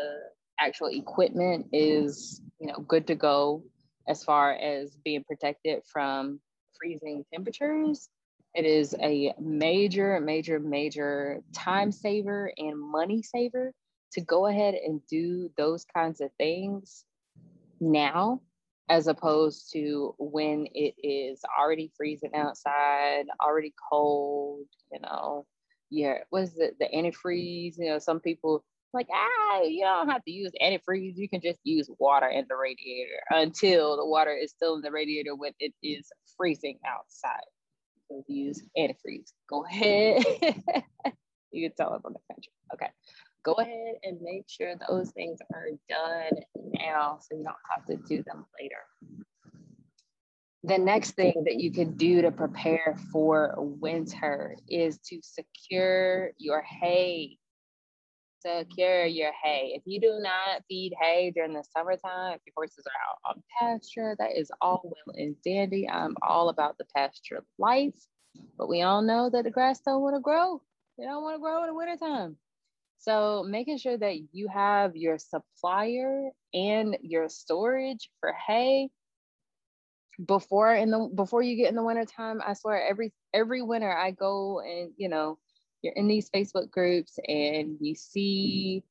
actual 0.60 0.88
equipment 0.88 1.66
is, 1.72 2.42
you 2.60 2.68
know, 2.68 2.78
good 2.86 3.06
to 3.06 3.14
go 3.14 3.64
as 4.06 4.22
far 4.22 4.52
as 4.52 4.96
being 5.04 5.24
protected 5.24 5.82
from 5.90 6.40
freezing 6.78 7.24
temperatures. 7.32 8.08
It 8.58 8.66
is 8.66 8.92
a 9.00 9.32
major, 9.38 10.18
major, 10.18 10.58
major 10.58 11.44
time 11.54 11.92
saver 11.92 12.52
and 12.58 12.76
money 12.76 13.22
saver 13.22 13.72
to 14.14 14.20
go 14.20 14.48
ahead 14.48 14.74
and 14.74 15.00
do 15.06 15.48
those 15.56 15.84
kinds 15.94 16.20
of 16.20 16.32
things 16.38 17.04
now 17.78 18.40
as 18.88 19.06
opposed 19.06 19.70
to 19.74 20.12
when 20.18 20.66
it 20.74 20.96
is 21.00 21.40
already 21.56 21.92
freezing 21.96 22.34
outside, 22.34 23.26
already 23.40 23.72
cold, 23.92 24.66
you 24.90 24.98
know. 25.02 25.46
Yeah, 25.88 26.14
what 26.30 26.42
is 26.42 26.58
it? 26.58 26.80
The 26.80 26.88
antifreeze, 26.92 27.78
you 27.78 27.90
know, 27.90 28.00
some 28.00 28.18
people 28.18 28.64
like, 28.92 29.06
ah, 29.14 29.60
you 29.62 29.84
don't 29.84 30.08
have 30.08 30.24
to 30.24 30.32
use 30.32 30.50
antifreeze. 30.60 31.16
You 31.16 31.28
can 31.28 31.40
just 31.40 31.60
use 31.62 31.88
water 32.00 32.26
in 32.26 32.44
the 32.48 32.56
radiator 32.56 33.20
until 33.30 33.96
the 33.96 34.04
water 34.04 34.32
is 34.34 34.50
still 34.50 34.74
in 34.74 34.80
the 34.80 34.90
radiator 34.90 35.36
when 35.36 35.52
it 35.60 35.74
is 35.80 36.10
freezing 36.36 36.80
outside. 36.84 37.46
Use 38.26 38.62
antifreeze. 38.76 39.32
Go 39.48 39.64
ahead. 39.64 40.24
you 41.52 41.68
can 41.68 41.76
tell 41.76 41.92
I'm 41.92 42.00
from 42.00 42.14
the 42.14 42.34
country. 42.34 42.52
Okay 42.74 42.88
go 43.48 43.54
ahead 43.54 43.94
and 44.02 44.20
make 44.20 44.44
sure 44.46 44.74
those 44.88 45.10
things 45.12 45.38
are 45.54 45.68
done 45.88 46.40
now 46.74 47.18
so 47.20 47.36
you 47.36 47.44
don't 47.44 47.56
have 47.74 47.84
to 47.86 47.96
do 48.08 48.22
them 48.24 48.44
later. 48.60 49.24
The 50.64 50.78
next 50.78 51.12
thing 51.12 51.44
that 51.44 51.58
you 51.58 51.72
can 51.72 51.96
do 51.96 52.20
to 52.22 52.30
prepare 52.30 52.98
for 53.12 53.54
winter 53.56 54.56
is 54.68 54.98
to 55.06 55.20
secure 55.22 56.32
your 56.36 56.62
hay. 56.62 57.38
Secure 58.56 59.04
your 59.04 59.32
hay. 59.42 59.72
If 59.74 59.82
you 59.84 60.00
do 60.00 60.18
not 60.20 60.62
feed 60.68 60.94
hay 61.00 61.30
during 61.34 61.52
the 61.52 61.64
summertime, 61.76 62.34
if 62.34 62.40
your 62.46 62.54
horses 62.56 62.84
are 62.86 63.32
out 63.32 63.36
on 63.36 63.42
pasture, 63.58 64.16
that 64.18 64.36
is 64.36 64.50
all 64.60 64.80
well 64.84 65.14
and 65.16 65.36
dandy. 65.44 65.88
I'm 65.88 66.16
all 66.22 66.48
about 66.48 66.78
the 66.78 66.86
pasture 66.96 67.44
life, 67.58 67.94
but 68.56 68.68
we 68.68 68.82
all 68.82 69.02
know 69.02 69.30
that 69.30 69.44
the 69.44 69.50
grass 69.50 69.80
don't 69.80 70.02
want 70.02 70.16
to 70.16 70.20
grow. 70.20 70.62
They 70.96 71.04
don't 71.04 71.22
want 71.22 71.36
to 71.36 71.40
grow 71.40 71.62
in 71.62 71.68
the 71.68 71.74
wintertime. 71.74 72.36
So 72.98 73.44
making 73.46 73.78
sure 73.78 73.96
that 73.96 74.16
you 74.32 74.48
have 74.48 74.96
your 74.96 75.18
supplier 75.18 76.30
and 76.52 76.96
your 77.02 77.28
storage 77.28 78.10
for 78.20 78.32
hay 78.32 78.90
before 80.26 80.74
in 80.74 80.90
the 80.90 81.08
before 81.14 81.42
you 81.42 81.56
get 81.56 81.68
in 81.68 81.76
the 81.76 81.82
wintertime, 81.84 82.40
I 82.44 82.54
swear 82.54 82.84
every 82.84 83.12
every 83.32 83.62
winter 83.62 83.90
I 83.90 84.10
go 84.10 84.60
and 84.60 84.92
you 84.96 85.08
know, 85.08 85.38
you're 85.82 85.94
in 85.94 86.08
these 86.08 86.30
Facebook 86.30 86.70
groups 86.70 87.18
and 87.26 87.76
you 87.80 87.94
see 87.94 88.82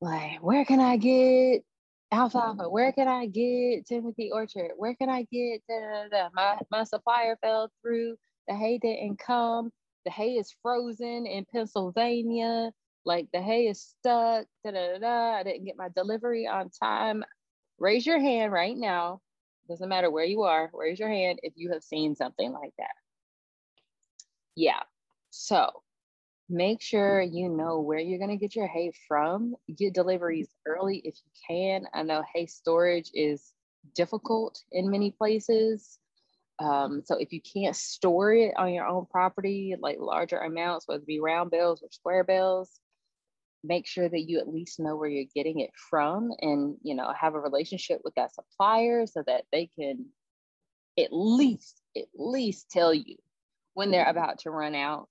like 0.00 0.42
where 0.42 0.64
can 0.64 0.80
I 0.80 0.96
get 0.96 1.64
alfalfa? 2.12 2.68
Where 2.68 2.92
can 2.92 3.08
I 3.08 3.26
get 3.26 3.86
Timothy 3.86 4.30
Orchard? 4.32 4.72
Where 4.76 4.94
can 4.94 5.08
I 5.08 5.26
get 5.32 5.62
da, 5.68 5.78
da, 5.78 6.08
da. 6.08 6.28
my 6.34 6.58
my 6.70 6.84
supplier 6.84 7.36
fell 7.42 7.70
through, 7.82 8.16
the 8.48 8.54
hay 8.54 8.78
didn't 8.78 9.18
come, 9.18 9.70
the 10.04 10.10
hay 10.10 10.34
is 10.34 10.54
frozen 10.62 11.26
in 11.26 11.44
Pennsylvania 11.52 12.72
like 13.06 13.28
the 13.32 13.40
hay 13.40 13.68
is 13.68 13.80
stuck, 13.80 14.46
da, 14.64 14.70
da, 14.72 14.92
da, 14.92 14.98
da. 14.98 15.38
I 15.38 15.42
didn't 15.44 15.64
get 15.64 15.78
my 15.78 15.88
delivery 15.94 16.46
on 16.46 16.70
time. 16.70 17.24
Raise 17.78 18.04
your 18.04 18.18
hand 18.18 18.52
right 18.52 18.76
now. 18.76 19.20
Doesn't 19.68 19.88
matter 19.88 20.10
where 20.10 20.24
you 20.24 20.42
are, 20.42 20.70
raise 20.74 20.98
your 20.98 21.08
hand 21.08 21.38
if 21.42 21.52
you 21.56 21.72
have 21.72 21.82
seen 21.82 22.14
something 22.16 22.52
like 22.52 22.72
that. 22.78 22.94
Yeah. 24.56 24.82
So 25.30 25.82
make 26.48 26.80
sure 26.80 27.20
you 27.20 27.48
know 27.48 27.80
where 27.80 27.98
you're 27.98 28.18
going 28.18 28.30
to 28.30 28.36
get 28.36 28.54
your 28.54 28.68
hay 28.68 28.92
from. 29.08 29.54
Get 29.76 29.94
deliveries 29.94 30.48
early 30.66 30.98
if 31.04 31.16
you 31.16 31.30
can. 31.48 31.86
I 31.92 32.02
know 32.02 32.22
hay 32.34 32.46
storage 32.46 33.10
is 33.14 33.52
difficult 33.94 34.62
in 34.72 34.90
many 34.90 35.10
places. 35.10 35.98
Um, 36.58 37.02
so 37.04 37.16
if 37.18 37.32
you 37.32 37.40
can't 37.40 37.76
store 37.76 38.32
it 38.32 38.54
on 38.56 38.72
your 38.72 38.86
own 38.86 39.06
property, 39.10 39.74
like 39.78 39.98
larger 39.98 40.38
amounts, 40.38 40.86
whether 40.88 41.02
it 41.02 41.06
be 41.06 41.20
round 41.20 41.50
bales 41.50 41.82
or 41.82 41.88
square 41.90 42.24
bales, 42.24 42.80
make 43.66 43.86
sure 43.86 44.08
that 44.08 44.28
you 44.28 44.38
at 44.38 44.48
least 44.48 44.80
know 44.80 44.96
where 44.96 45.08
you're 45.08 45.26
getting 45.34 45.60
it 45.60 45.70
from 45.90 46.30
and 46.40 46.76
you 46.82 46.94
know 46.94 47.12
have 47.18 47.34
a 47.34 47.40
relationship 47.40 48.00
with 48.04 48.14
that 48.14 48.32
supplier 48.34 49.06
so 49.06 49.22
that 49.26 49.44
they 49.52 49.68
can 49.78 50.06
at 50.98 51.08
least 51.10 51.80
at 51.96 52.06
least 52.14 52.70
tell 52.70 52.94
you 52.94 53.16
when 53.74 53.90
they're 53.90 54.08
about 54.08 54.38
to 54.38 54.50
run 54.50 54.74
out 54.74 55.08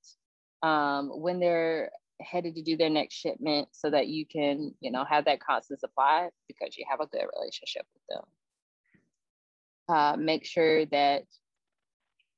um, 0.66 1.10
when 1.10 1.40
they're 1.40 1.92
headed 2.20 2.56
to 2.56 2.64
do 2.64 2.76
their 2.76 2.90
next 2.90 3.14
shipment 3.14 3.68
so 3.72 3.90
that 3.90 4.08
you 4.08 4.26
can 4.26 4.74
you 4.80 4.90
know 4.90 5.06
have 5.08 5.26
that 5.26 5.40
constant 5.40 5.80
supply 5.80 6.30
because 6.48 6.76
you 6.76 6.86
have 6.90 7.00
a 7.02 7.08
good 7.08 7.26
relationship 7.38 7.86
with 7.94 8.04
them. 8.10 9.96
Uh, 9.96 10.16
make 10.18 10.44
sure 10.44 10.86
that 10.88 11.24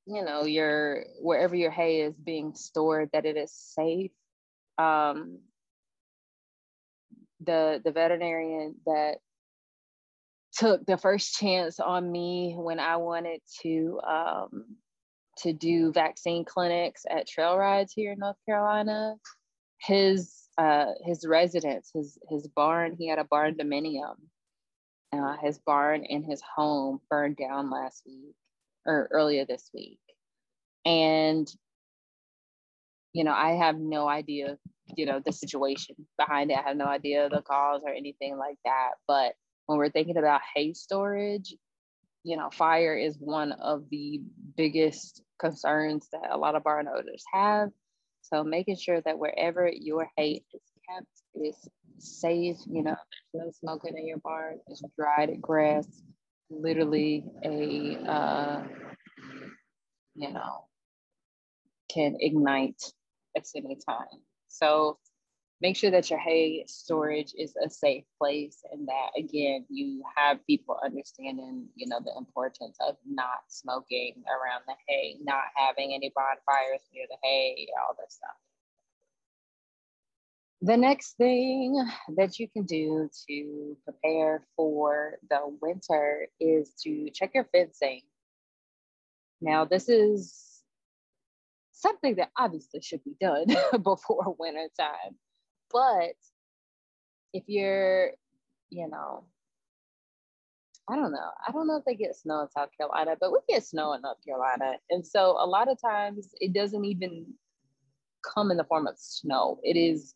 you 0.06 0.22
know 0.22 0.44
your 0.44 1.04
wherever 1.20 1.56
your 1.56 1.70
hay 1.70 2.02
is 2.02 2.14
being 2.14 2.54
stored 2.54 3.08
that 3.14 3.24
it 3.24 3.38
is 3.38 3.52
safe. 3.52 4.10
Um, 4.76 5.38
the 7.40 7.80
the 7.82 7.92
veterinarian 7.92 8.74
that 8.84 9.18
took 10.52 10.84
the 10.84 10.98
first 10.98 11.34
chance 11.34 11.80
on 11.80 12.10
me 12.10 12.54
when 12.58 12.78
I 12.78 12.96
wanted 12.96 13.40
to 13.62 14.00
um, 14.06 14.76
to 15.38 15.52
do 15.52 15.92
vaccine 15.92 16.44
clinics 16.44 17.04
at 17.08 17.28
trail 17.28 17.56
rides 17.56 17.92
here 17.92 18.12
in 18.12 18.18
North 18.18 18.36
Carolina. 18.46 19.14
His 19.80 20.34
uh, 20.56 20.86
his 21.04 21.24
residence, 21.26 21.90
his 21.94 22.18
his 22.28 22.46
barn, 22.48 22.96
he 22.98 23.08
had 23.08 23.18
a 23.18 23.24
barn 23.24 23.54
dominium. 23.54 24.16
Uh, 25.12 25.36
his 25.42 25.58
barn 25.58 26.04
and 26.04 26.24
his 26.24 26.42
home 26.42 27.00
burned 27.08 27.36
down 27.36 27.70
last 27.70 28.02
week 28.06 28.34
or 28.84 29.08
earlier 29.10 29.46
this 29.46 29.70
week, 29.72 30.00
and 30.84 31.50
you 33.12 33.24
know 33.24 33.32
I 33.32 33.52
have 33.52 33.78
no 33.78 34.08
idea 34.08 34.58
you 34.96 35.06
know 35.06 35.20
the 35.24 35.32
situation 35.32 35.96
behind 36.16 36.50
it. 36.50 36.58
I 36.58 36.68
have 36.68 36.76
no 36.76 36.86
idea 36.86 37.28
the 37.28 37.42
cause 37.42 37.82
or 37.84 37.92
anything 37.92 38.36
like 38.36 38.58
that. 38.64 38.92
But 39.06 39.34
when 39.66 39.78
we're 39.78 39.90
thinking 39.90 40.16
about 40.16 40.40
hay 40.54 40.72
storage, 40.72 41.54
you 42.24 42.36
know, 42.36 42.50
fire 42.50 42.96
is 42.96 43.16
one 43.18 43.52
of 43.52 43.84
the 43.90 44.20
biggest 44.56 45.22
concerns 45.38 46.08
that 46.12 46.30
a 46.30 46.36
lot 46.36 46.54
of 46.54 46.64
barn 46.64 46.88
owners 46.88 47.24
have. 47.32 47.70
So 48.22 48.44
making 48.44 48.76
sure 48.76 49.00
that 49.02 49.18
wherever 49.18 49.70
your 49.72 50.08
hay 50.16 50.42
is 50.52 50.62
kept 50.88 51.06
is 51.34 51.68
safe, 51.98 52.56
you 52.66 52.82
know, 52.82 52.96
there's 53.32 53.58
no 53.62 53.70
smoking 53.76 53.96
in 53.96 54.06
your 54.06 54.18
barn, 54.18 54.58
it's 54.66 54.82
dried 54.98 55.40
grass, 55.40 55.86
literally 56.50 57.24
a 57.44 57.96
uh, 58.06 58.62
you 60.14 60.32
know, 60.32 60.64
can 61.88 62.16
ignite 62.20 62.82
at 63.36 63.44
any 63.54 63.76
time. 63.88 64.20
So 64.48 64.98
make 65.60 65.76
sure 65.76 65.90
that 65.90 66.08
your 66.08 66.18
hay 66.18 66.64
storage 66.66 67.32
is 67.36 67.54
a 67.64 67.68
safe 67.68 68.04
place 68.18 68.58
and 68.72 68.86
that 68.86 69.10
again 69.16 69.64
you 69.68 70.02
have 70.16 70.44
people 70.46 70.78
understanding 70.84 71.66
you 71.74 71.86
know 71.88 72.00
the 72.04 72.12
importance 72.16 72.76
of 72.86 72.96
not 73.06 73.40
smoking 73.48 74.22
around 74.28 74.62
the 74.66 74.74
hay 74.86 75.16
not 75.22 75.44
having 75.54 75.92
any 75.94 76.12
bonfires 76.14 76.82
near 76.92 77.04
the 77.08 77.16
hay 77.22 77.66
all 77.82 77.94
this 77.98 78.14
stuff 78.14 78.36
the 80.60 80.76
next 80.76 81.16
thing 81.16 81.80
that 82.16 82.38
you 82.38 82.48
can 82.48 82.64
do 82.64 83.08
to 83.28 83.76
prepare 83.84 84.44
for 84.56 85.18
the 85.30 85.38
winter 85.60 86.26
is 86.40 86.72
to 86.82 87.10
check 87.10 87.30
your 87.34 87.48
fencing 87.52 88.02
now 89.40 89.64
this 89.64 89.88
is 89.88 90.48
something 91.78 92.16
that 92.16 92.30
obviously 92.36 92.80
should 92.80 93.04
be 93.04 93.14
done 93.20 93.46
before 93.82 94.34
winter 94.38 94.68
time. 94.78 95.14
But 95.72 96.14
if 97.32 97.44
you're, 97.46 98.12
you 98.70 98.88
know, 98.88 99.24
I 100.90 100.96
don't 100.96 101.12
know. 101.12 101.30
I 101.46 101.52
don't 101.52 101.66
know 101.66 101.76
if 101.76 101.84
they 101.84 101.94
get 101.94 102.16
snow 102.16 102.40
in 102.40 102.50
South 102.50 102.70
Carolina, 102.76 103.14
but 103.20 103.30
we 103.30 103.38
get 103.48 103.64
snow 103.64 103.92
in 103.92 104.00
North 104.00 104.24
Carolina. 104.24 104.78
And 104.88 105.06
so 105.06 105.36
a 105.38 105.46
lot 105.46 105.70
of 105.70 105.78
times 105.80 106.30
it 106.40 106.54
doesn't 106.54 106.84
even 106.84 107.26
come 108.22 108.50
in 108.50 108.56
the 108.56 108.64
form 108.64 108.86
of 108.86 108.94
snow. 108.96 109.60
It 109.62 109.76
is 109.76 110.14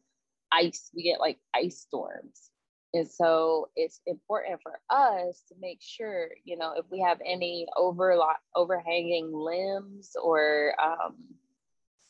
ice. 0.51 0.91
We 0.95 1.03
get 1.03 1.21
like 1.21 1.39
ice 1.55 1.79
storms. 1.79 2.51
And 2.95 3.07
so 3.09 3.69
it's 3.77 4.01
important 4.07 4.61
for 4.63 4.81
us 4.91 5.43
to 5.49 5.55
make 5.61 5.81
sure, 5.81 6.29
you 6.45 6.57
know, 6.57 6.75
if 6.77 6.85
we 6.91 7.01
have 7.01 7.19
any 7.25 7.67
over 7.77 8.19
overhanging 8.55 9.31
limbs 9.33 10.13
or, 10.23 10.75
um, 10.83 11.17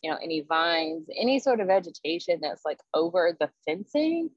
you 0.02 0.10
know, 0.10 0.18
any 0.22 0.40
vines, 0.40 1.06
any 1.16 1.38
sort 1.38 1.60
of 1.60 1.68
vegetation 1.68 2.38
that's 2.42 2.64
like 2.64 2.80
over 2.94 3.36
the 3.38 3.50
fencing, 3.66 4.30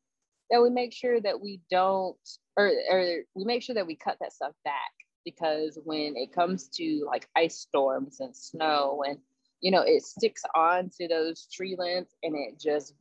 that 0.52 0.62
we 0.62 0.70
make 0.70 0.94
sure 0.94 1.20
that 1.20 1.42
we 1.42 1.60
don't, 1.72 2.18
or, 2.56 2.72
or 2.92 3.18
we 3.34 3.46
make 3.46 3.64
sure 3.64 3.76
that 3.76 3.88
we 3.88 3.96
cut 3.96 4.18
that 4.22 4.34
stuff 4.34 4.54
back. 4.64 4.92
Because 5.24 5.80
when 5.84 6.16
it 6.16 6.32
comes 6.34 6.70
to 6.76 7.04
like 7.08 7.28
ice 7.36 7.58
storms 7.58 8.20
and 8.20 8.36
snow 8.36 9.04
and 9.08 9.18
you 9.60 9.72
know 9.72 9.82
it 9.82 10.04
sticks 10.04 10.44
onto 10.56 11.08
those 11.08 11.48
tree 11.52 11.76
limbs 11.80 12.10
and 12.22 12.36
it 12.36 12.60
just 12.60 12.94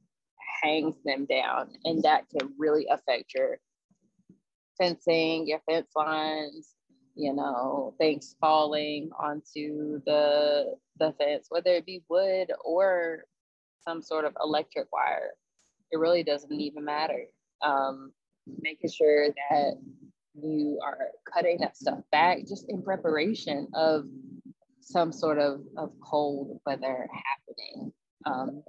hangs 0.62 0.96
them 1.04 1.26
down. 1.26 1.68
And 1.84 2.02
that 2.02 2.24
can 2.30 2.54
really 2.58 2.86
affect 2.90 3.34
your 3.34 3.58
fencing 4.78 5.46
your 5.46 5.60
fence 5.70 5.90
lines 5.94 6.74
you 7.14 7.32
know 7.32 7.94
things 7.98 8.36
falling 8.40 9.10
onto 9.18 10.00
the 10.04 10.74
the 10.98 11.12
fence 11.18 11.46
whether 11.48 11.70
it 11.70 11.86
be 11.86 12.02
wood 12.08 12.50
or 12.64 13.24
some 13.82 14.02
sort 14.02 14.24
of 14.24 14.36
electric 14.42 14.90
wire 14.92 15.30
it 15.94 15.98
really 15.98 16.24
doesn't 16.24 16.52
even 16.52 16.84
matter. 16.84 17.26
Um, 17.62 18.12
making 18.60 18.90
sure 18.90 19.28
that 19.28 19.74
you 20.34 20.78
are 20.84 20.98
cutting 21.32 21.58
that 21.60 21.76
stuff 21.76 22.00
back 22.10 22.38
just 22.48 22.66
in 22.68 22.82
preparation 22.82 23.68
of 23.74 24.04
some 24.80 25.12
sort 25.12 25.38
of, 25.38 25.60
of 25.78 25.92
cold 26.00 26.60
weather 26.66 27.08
happening. 27.12 27.92
Um, 28.26 28.62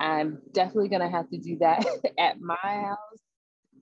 I'm 0.00 0.40
definitely 0.52 0.88
gonna 0.88 1.10
have 1.10 1.28
to 1.28 1.38
do 1.38 1.58
that 1.58 1.84
at 2.18 2.40
my 2.40 2.56
house 2.56 3.20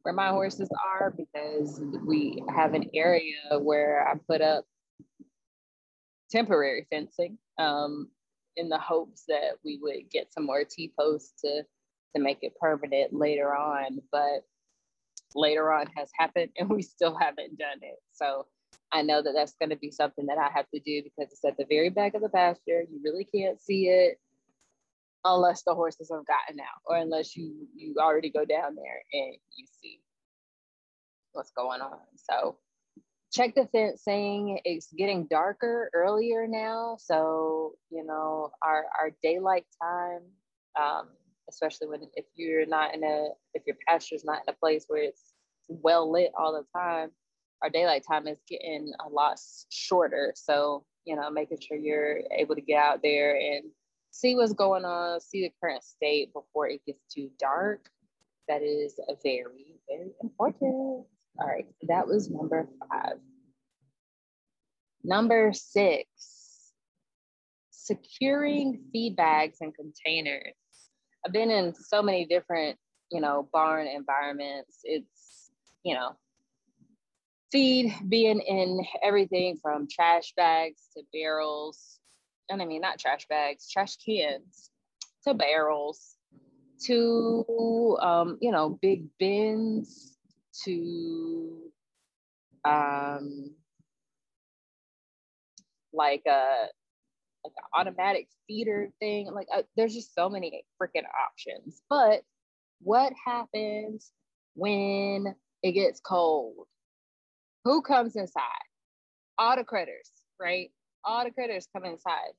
where 0.02 0.14
my 0.14 0.28
horses 0.28 0.68
are 0.84 1.14
because 1.16 1.80
we 2.06 2.42
have 2.54 2.74
an 2.74 2.90
area 2.94 3.58
where 3.58 4.06
I 4.08 4.14
put 4.28 4.40
up 4.40 4.64
temporary 6.30 6.86
fencing 6.90 7.38
um, 7.58 8.08
in 8.56 8.68
the 8.68 8.78
hopes 8.78 9.24
that 9.28 9.56
we 9.64 9.78
would 9.82 10.10
get 10.10 10.32
some 10.32 10.46
more 10.46 10.64
T 10.64 10.92
posts 10.98 11.40
to 11.42 11.62
to 12.14 12.20
make 12.20 12.38
it 12.42 12.54
permanent 12.60 13.12
later 13.12 13.54
on. 13.54 14.00
But 14.10 14.44
later 15.34 15.72
on 15.72 15.86
has 15.96 16.10
happened 16.18 16.50
and 16.58 16.68
we 16.70 16.82
still 16.82 17.16
haven't 17.16 17.58
done 17.58 17.78
it. 17.82 17.98
So 18.12 18.46
I 18.92 19.02
know 19.02 19.22
that 19.22 19.32
that's 19.34 19.54
going 19.60 19.70
to 19.70 19.76
be 19.76 19.90
something 19.90 20.26
that 20.26 20.38
I 20.38 20.50
have 20.52 20.68
to 20.74 20.80
do 20.80 21.02
because 21.02 21.32
it's 21.32 21.44
at 21.44 21.56
the 21.56 21.66
very 21.68 21.90
back 21.90 22.14
of 22.14 22.22
the 22.22 22.28
pasture. 22.28 22.82
You 22.90 23.00
really 23.04 23.24
can't 23.24 23.60
see 23.60 23.88
it 23.88 24.18
unless 25.24 25.62
the 25.62 25.74
horses 25.74 26.10
have 26.10 26.26
gotten 26.26 26.60
out 26.60 26.80
or 26.86 26.96
unless 26.96 27.36
you 27.36 27.68
you 27.74 27.94
already 27.98 28.30
go 28.30 28.44
down 28.44 28.74
there 28.74 29.02
and 29.12 29.36
you 29.56 29.66
see 29.80 30.00
what's 31.32 31.52
going 31.52 31.80
on. 31.80 31.98
So 32.16 32.56
check 33.32 33.54
the 33.54 33.68
fencing 33.70 34.60
it's 34.64 34.92
getting 34.96 35.26
darker 35.26 35.90
earlier 35.94 36.46
now. 36.46 36.96
So 36.98 37.74
you 37.90 38.04
know 38.04 38.50
our 38.62 38.86
our 38.98 39.10
daylight 39.22 39.66
time 39.82 40.22
um, 40.80 41.08
especially 41.48 41.88
when 41.88 42.02
if 42.14 42.24
you're 42.34 42.66
not 42.66 42.94
in 42.94 43.04
a 43.04 43.28
if 43.54 43.62
your 43.66 43.76
pasture's 43.86 44.24
not 44.24 44.42
in 44.46 44.54
a 44.54 44.58
place 44.58 44.84
where 44.88 45.02
it's 45.02 45.34
well 45.68 46.10
lit 46.10 46.32
all 46.38 46.52
the 46.52 46.78
time 46.78 47.10
our 47.62 47.70
daylight 47.70 48.04
time 48.10 48.26
is 48.26 48.38
getting 48.48 48.92
a 49.04 49.08
lot 49.08 49.38
shorter. 49.70 50.32
So 50.36 50.84
you 51.04 51.16
know 51.16 51.30
making 51.30 51.58
sure 51.60 51.76
you're 51.76 52.20
able 52.36 52.54
to 52.54 52.60
get 52.60 52.82
out 52.82 53.00
there 53.02 53.36
and 53.36 53.64
see 54.10 54.34
what's 54.34 54.52
going 54.52 54.84
on, 54.84 55.20
see 55.20 55.42
the 55.42 55.52
current 55.60 55.82
state 55.82 56.32
before 56.32 56.68
it 56.68 56.84
gets 56.86 57.02
too 57.12 57.30
dark. 57.38 57.88
That 58.48 58.62
is 58.62 58.98
very, 59.22 59.80
very 59.88 60.10
important. 60.22 61.06
All 61.38 61.46
right, 61.46 61.66
that 61.88 62.06
was 62.06 62.28
number 62.28 62.68
five. 62.90 63.18
Number 65.04 65.52
six, 65.52 66.72
securing 67.70 68.82
feed 68.92 69.16
bags 69.16 69.58
and 69.60 69.74
containers. 69.74 70.54
I've 71.24 71.32
been 71.32 71.50
in 71.50 71.74
so 71.74 72.02
many 72.02 72.26
different, 72.26 72.76
you 73.10 73.20
know, 73.20 73.48
barn 73.52 73.86
environments. 73.86 74.80
It's, 74.84 75.50
you 75.84 75.94
know, 75.94 76.16
feed 77.52 77.94
being 78.08 78.40
in 78.40 78.84
everything 79.02 79.58
from 79.62 79.86
trash 79.90 80.32
bags 80.36 80.82
to 80.96 81.02
barrels 81.12 81.99
and 82.50 82.60
I 82.60 82.66
mean 82.66 82.80
not 82.82 82.98
trash 82.98 83.26
bags, 83.28 83.70
trash 83.70 83.96
cans 83.96 84.70
to 85.24 85.34
barrels 85.34 86.16
to 86.86 87.96
um, 88.00 88.38
you 88.40 88.50
know 88.50 88.78
big 88.82 89.06
bins 89.18 90.16
to 90.64 91.70
um, 92.64 93.54
like 95.92 96.22
a 96.26 96.66
like 97.44 97.52
an 97.56 97.80
automatic 97.80 98.28
feeder 98.46 98.90
thing. 99.00 99.30
Like 99.32 99.46
uh, 99.54 99.62
there's 99.76 99.94
just 99.94 100.14
so 100.14 100.28
many 100.28 100.64
freaking 100.80 101.06
options. 101.28 101.82
But 101.88 102.22
what 102.82 103.12
happens 103.24 104.12
when 104.54 105.34
it 105.62 105.72
gets 105.72 106.00
cold? 106.00 106.66
Who 107.64 107.82
comes 107.82 108.16
inside? 108.16 108.42
All 109.38 109.56
the 109.56 109.64
critters, 109.64 110.10
right? 110.38 110.70
All 111.04 111.24
the 111.24 111.30
critters 111.30 111.68
come 111.72 111.84
inside. 111.84 112.32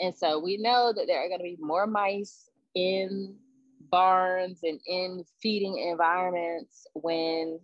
And 0.00 0.14
so 0.14 0.38
we 0.38 0.56
know 0.56 0.92
that 0.94 1.06
there 1.06 1.24
are 1.24 1.28
going 1.28 1.40
to 1.40 1.44
be 1.44 1.58
more 1.60 1.86
mice 1.86 2.48
in 2.74 3.36
barns 3.90 4.60
and 4.62 4.80
in 4.86 5.24
feeding 5.40 5.78
environments 5.78 6.86
when 6.94 7.60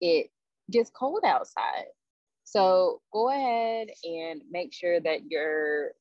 it 0.00 0.30
gets 0.70 0.90
cold 0.90 1.24
outside. 1.24 1.86
So 2.44 3.00
go 3.12 3.30
ahead 3.30 3.88
and 4.04 4.42
make 4.50 4.72
sure 4.72 5.00
that 5.00 5.30
your 5.30 5.92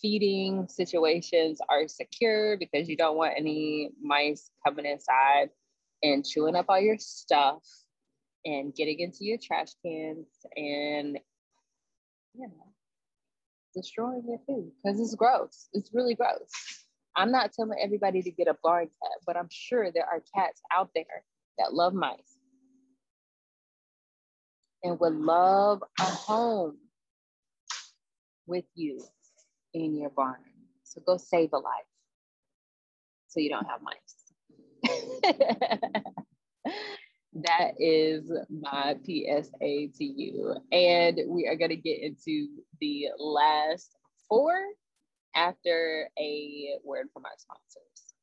feeding 0.00 0.66
situations 0.68 1.60
are 1.68 1.86
secure 1.88 2.56
because 2.56 2.88
you 2.88 2.96
don't 2.96 3.16
want 3.16 3.34
any 3.36 3.90
mice 4.02 4.50
coming 4.64 4.86
inside 4.86 5.50
and 6.02 6.24
chewing 6.24 6.56
up 6.56 6.66
all 6.68 6.80
your 6.80 6.98
stuff 6.98 7.62
and 8.44 8.74
getting 8.74 9.00
into 9.00 9.24
your 9.24 9.38
trash 9.38 9.72
cans 9.84 10.26
and 10.56 11.18
you 12.34 12.48
know, 12.48 12.72
destroying 13.74 14.24
your 14.26 14.40
food 14.46 14.72
because 14.82 15.00
it's 15.00 15.14
gross. 15.14 15.68
It's 15.72 15.90
really 15.92 16.14
gross. 16.14 16.50
I'm 17.16 17.30
not 17.30 17.52
telling 17.52 17.78
everybody 17.80 18.22
to 18.22 18.30
get 18.30 18.48
a 18.48 18.56
barn 18.62 18.86
cat, 18.86 19.20
but 19.26 19.36
I'm 19.36 19.48
sure 19.50 19.90
there 19.92 20.06
are 20.06 20.22
cats 20.34 20.60
out 20.72 20.90
there 20.94 21.24
that 21.58 21.72
love 21.74 21.94
mice 21.94 22.38
and 24.82 24.98
would 25.00 25.14
love 25.14 25.82
a 26.00 26.04
home 26.04 26.78
with 28.46 28.64
you 28.74 29.00
in 29.72 29.96
your 29.96 30.10
barn. 30.10 30.36
So 30.82 31.00
go 31.06 31.16
save 31.16 31.52
a 31.52 31.58
life 31.58 31.86
so 33.28 33.40
you 33.40 33.50
don't 33.50 33.66
have 33.66 33.80
mice. 33.82 34.32
that 37.34 37.72
is 37.78 38.30
my 38.48 38.96
PSA 39.04 39.88
to 39.98 40.04
you. 40.04 40.54
And 40.70 41.20
we 41.28 41.46
are 41.48 41.56
going 41.56 41.70
to 41.70 41.76
get 41.76 42.00
into 42.00 42.48
the 42.80 43.06
last 43.18 43.96
four 44.28 44.54
after 45.34 46.08
a 46.18 46.78
word 46.84 47.08
from 47.12 47.24
our 47.24 47.32
sponsors. 47.36 48.14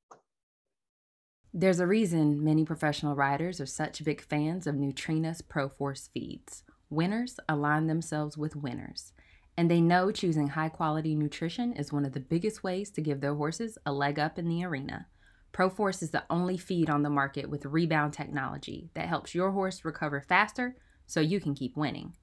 There's 1.54 1.82
a 1.82 1.88
reason 1.88 2.43
many 2.43 2.63
professional 2.63 3.13
riders 3.13 3.60
are 3.60 3.65
such 3.65 4.06
big 4.06 4.21
fans 4.21 4.65
of 4.67 4.76
Nutrena's 4.76 5.41
ProForce 5.41 6.10
feeds. 6.10 6.63
Winners 6.89 7.39
align 7.50 7.88
themselves 7.88 8.38
with 8.38 8.56
winners, 8.56 9.12
and 9.58 9.69
they 9.69 9.82
know 9.82 10.12
choosing 10.12 10.50
high 10.50 10.69
quality 10.69 11.13
nutrition 11.13 11.74
is 11.74 11.91
one 11.91 12.06
of 12.06 12.13
the 12.13 12.21
biggest 12.21 12.63
ways 12.63 12.89
to 12.91 13.02
give 13.02 13.19
their 13.19 13.36
horses 13.36 13.78
a 13.86 13.91
leg 13.91 14.17
up 14.17 14.39
in 14.39 14.47
the 14.47 14.63
arena. 14.63 15.08
ProForce 15.53 16.01
is 16.01 16.11
the 16.11 16.23
only 16.29 16.57
feed 16.57 16.89
on 16.89 17.03
the 17.03 17.09
market 17.09 17.49
with 17.49 17.65
rebound 17.65 18.13
technology 18.13 18.89
that 18.93 19.07
helps 19.07 19.35
your 19.35 19.51
horse 19.51 19.83
recover 19.83 20.21
faster 20.21 20.75
so 21.05 21.19
you 21.19 21.39
can 21.39 21.53
keep 21.53 21.75
winning. 21.75 22.13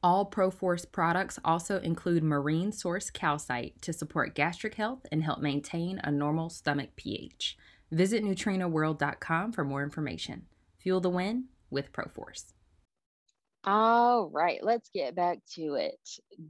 All 0.00 0.30
ProForce 0.30 0.90
products 0.90 1.40
also 1.44 1.80
include 1.80 2.22
marine 2.22 2.70
source 2.70 3.10
calcite 3.10 3.82
to 3.82 3.92
support 3.92 4.36
gastric 4.36 4.74
health 4.74 5.06
and 5.10 5.24
help 5.24 5.40
maintain 5.40 6.00
a 6.04 6.12
normal 6.12 6.50
stomach 6.50 6.90
pH. 6.94 7.56
Visit 7.90 8.22
nutrenaworld.com 8.22 9.52
for 9.52 9.64
more 9.64 9.82
information. 9.82 10.46
Fuel 10.78 11.00
the 11.00 11.10
win 11.10 11.46
with 11.70 11.92
ProForce. 11.92 12.52
All 13.70 14.30
right, 14.30 14.64
let's 14.64 14.88
get 14.94 15.14
back 15.14 15.40
to 15.56 15.74
it. 15.74 16.00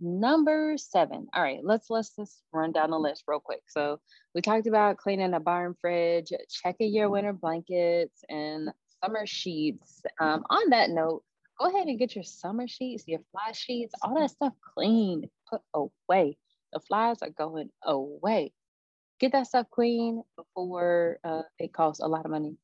Number 0.01 0.77
seven. 0.77 1.27
All 1.35 1.43
right, 1.43 1.59
let's 1.65 1.91
let's 1.91 2.15
just 2.15 2.45
run 2.53 2.71
down 2.71 2.93
the 2.93 2.97
list 2.97 3.25
real 3.27 3.41
quick. 3.41 3.63
So 3.67 3.99
we 4.37 4.41
talked 4.41 4.69
about 4.69 4.99
cleaning 4.99 5.35
a 5.35 5.41
barn 5.41 5.75
fridge, 5.81 6.31
checking 6.49 6.95
your 6.95 7.11
winter 7.11 7.33
blankets 7.33 8.23
and 8.29 8.69
summer 9.03 9.27
sheets. 9.27 10.01
Um, 10.21 10.45
on 10.49 10.71
that 10.71 10.91
note, 10.91 11.25
go 11.59 11.67
ahead 11.67 11.89
and 11.89 11.99
get 11.99 12.15
your 12.15 12.23
summer 12.23 12.69
sheets, 12.69 13.03
your 13.09 13.21
fly 13.33 13.51
sheets, 13.53 13.95
all 14.01 14.15
that 14.21 14.31
stuff 14.31 14.53
cleaned, 14.73 15.27
put 15.51 15.63
away. 15.75 16.39
The 16.73 16.79
flies 16.79 17.21
are 17.23 17.31
going 17.31 17.71
away. 17.83 18.53
Get 19.19 19.33
that 19.33 19.49
stuff 19.49 19.67
clean 19.73 20.23
before 20.37 21.19
uh, 21.25 21.43
it 21.59 21.73
costs 21.73 22.01
a 22.01 22.07
lot 22.07 22.27
of 22.27 22.31
money 22.31 22.55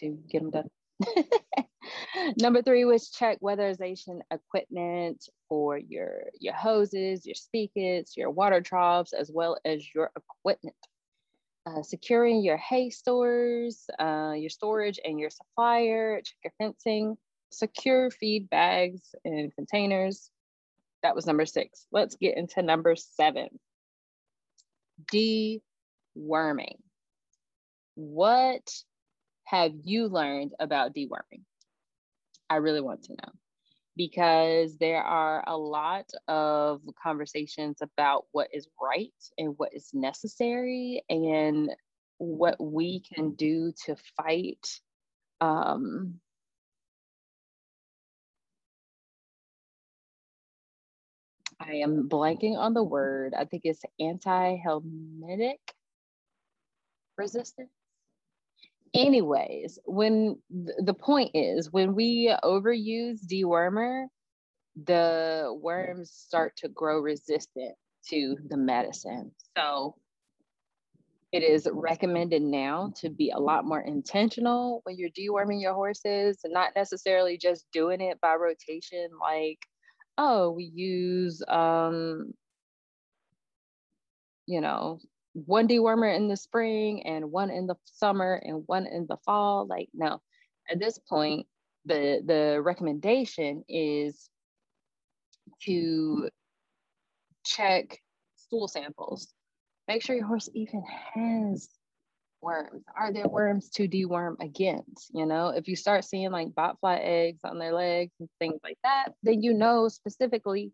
to 0.00 0.18
get 0.28 0.42
them 0.42 0.50
done. 0.50 0.68
Number 2.38 2.62
three 2.62 2.84
was 2.84 3.10
check 3.10 3.40
weatherization 3.40 4.20
equipment 4.30 5.28
for 5.48 5.78
your, 5.78 6.24
your 6.40 6.54
hoses, 6.54 7.26
your 7.26 7.34
spigots, 7.34 8.16
your 8.16 8.30
water 8.30 8.60
troughs, 8.60 9.12
as 9.12 9.30
well 9.32 9.58
as 9.64 9.84
your 9.94 10.10
equipment. 10.16 10.76
Uh, 11.66 11.82
securing 11.82 12.42
your 12.42 12.58
hay 12.58 12.90
stores, 12.90 13.86
uh, 13.98 14.32
your 14.36 14.50
storage 14.50 15.00
and 15.02 15.18
your 15.18 15.30
supplier, 15.30 16.20
check 16.22 16.36
your 16.44 16.52
fencing, 16.58 17.16
secure 17.50 18.10
feed 18.10 18.50
bags 18.50 19.14
and 19.24 19.54
containers. 19.54 20.30
That 21.02 21.14
was 21.14 21.26
number 21.26 21.46
six. 21.46 21.86
Let's 21.90 22.16
get 22.16 22.36
into 22.36 22.62
number 22.62 22.96
seven. 22.96 23.48
Deworming. 25.12 26.78
What 27.94 28.70
have 29.44 29.72
you 29.84 30.08
learned 30.08 30.52
about 30.58 30.94
deworming? 30.94 31.42
I 32.50 32.56
really 32.56 32.80
want 32.80 33.04
to 33.04 33.12
know 33.12 33.32
because 33.96 34.76
there 34.78 35.02
are 35.02 35.44
a 35.46 35.56
lot 35.56 36.10
of 36.26 36.80
conversations 37.00 37.78
about 37.80 38.24
what 38.32 38.48
is 38.52 38.68
right 38.82 39.12
and 39.38 39.54
what 39.56 39.72
is 39.72 39.90
necessary 39.94 41.02
and 41.08 41.70
what 42.18 42.60
we 42.60 43.00
can 43.00 43.34
do 43.34 43.72
to 43.86 43.96
fight 44.16 44.66
um, 45.40 46.20
I 51.60 51.76
am 51.76 52.08
blanking 52.08 52.56
on 52.56 52.74
the 52.74 52.82
word. 52.82 53.34
I 53.34 53.44
think 53.44 53.62
it's 53.64 53.82
anti-helmintic 54.00 55.60
resistance. 57.16 57.70
Anyways, 58.94 59.78
when 59.86 60.38
the 60.50 60.94
point 60.94 61.32
is 61.34 61.72
when 61.72 61.94
we 61.94 62.34
overuse 62.44 63.20
dewormer, 63.26 64.06
the 64.84 65.56
worms 65.60 66.10
start 66.12 66.56
to 66.58 66.68
grow 66.68 67.00
resistant 67.00 67.74
to 68.10 68.36
the 68.48 68.56
medicine. 68.56 69.32
So 69.56 69.96
it 71.32 71.42
is 71.42 71.68
recommended 71.72 72.42
now 72.42 72.92
to 72.96 73.10
be 73.10 73.30
a 73.30 73.40
lot 73.40 73.64
more 73.64 73.80
intentional 73.80 74.80
when 74.84 74.96
you're 74.96 75.10
deworming 75.10 75.60
your 75.60 75.74
horses, 75.74 76.38
and 76.44 76.52
not 76.52 76.70
necessarily 76.76 77.36
just 77.36 77.66
doing 77.72 78.00
it 78.00 78.20
by 78.20 78.34
rotation 78.34 79.08
like 79.20 79.58
oh, 80.18 80.50
we 80.50 80.70
use, 80.74 81.42
um, 81.48 82.32
you 84.46 84.60
know, 84.60 85.00
one 85.34 85.68
dewormer 85.68 86.14
in 86.14 86.28
the 86.28 86.36
spring 86.36 87.06
and 87.06 87.30
one 87.30 87.50
in 87.50 87.66
the 87.66 87.76
summer 87.84 88.40
and 88.44 88.62
one 88.66 88.86
in 88.86 89.06
the 89.08 89.16
fall. 89.18 89.66
Like, 89.66 89.88
no, 89.92 90.20
at 90.70 90.78
this 90.78 90.98
point, 90.98 91.46
the 91.84 92.22
the 92.24 92.60
recommendation 92.62 93.64
is 93.68 94.28
to 95.62 96.30
check 97.44 97.98
stool 98.36 98.68
samples. 98.68 99.32
Make 99.88 100.02
sure 100.02 100.16
your 100.16 100.26
horse 100.26 100.48
even 100.54 100.82
has 101.14 101.68
worms? 102.44 102.84
Are 102.96 103.12
there 103.12 103.28
worms 103.28 103.70
to 103.70 103.88
deworm 103.88 104.36
against? 104.40 105.10
You 105.12 105.26
know, 105.26 105.48
if 105.48 105.66
you 105.66 105.74
start 105.74 106.04
seeing 106.04 106.30
like 106.30 106.48
botfly 106.48 107.00
eggs 107.00 107.40
on 107.44 107.58
their 107.58 107.72
legs 107.72 108.12
and 108.20 108.28
things 108.38 108.60
like 108.62 108.78
that, 108.84 109.14
then 109.22 109.42
you 109.42 109.54
know 109.54 109.88
specifically 109.88 110.72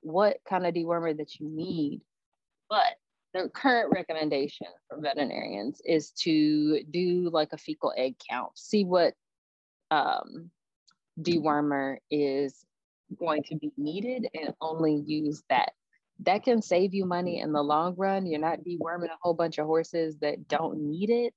what 0.00 0.38
kind 0.48 0.66
of 0.66 0.74
dewormer 0.74 1.16
that 1.16 1.38
you 1.38 1.48
need. 1.48 2.00
But 2.68 2.96
the 3.32 3.48
current 3.54 3.92
recommendation 3.92 4.66
for 4.88 5.00
veterinarians 5.00 5.80
is 5.84 6.10
to 6.10 6.82
do 6.90 7.30
like 7.32 7.52
a 7.52 7.58
fecal 7.58 7.92
egg 7.96 8.16
count, 8.28 8.50
see 8.56 8.84
what 8.84 9.14
um, 9.90 10.50
dewormer 11.20 11.96
is 12.10 12.64
going 13.18 13.42
to 13.44 13.56
be 13.56 13.72
needed 13.76 14.28
and 14.34 14.54
only 14.60 15.02
use 15.06 15.42
that 15.48 15.72
that 16.22 16.44
can 16.44 16.60
save 16.60 16.94
you 16.94 17.06
money 17.06 17.40
in 17.40 17.52
the 17.52 17.62
long 17.62 17.94
run. 17.96 18.26
You're 18.26 18.40
not 18.40 18.60
deworming 18.60 19.06
a 19.06 19.18
whole 19.22 19.34
bunch 19.34 19.58
of 19.58 19.66
horses 19.66 20.18
that 20.18 20.48
don't 20.48 20.78
need 20.78 21.10
it. 21.10 21.34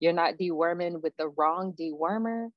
You're 0.00 0.12
not 0.12 0.34
deworming 0.38 1.02
with 1.02 1.16
the 1.16 1.28
wrong 1.28 1.72
dewormer. 1.72 2.48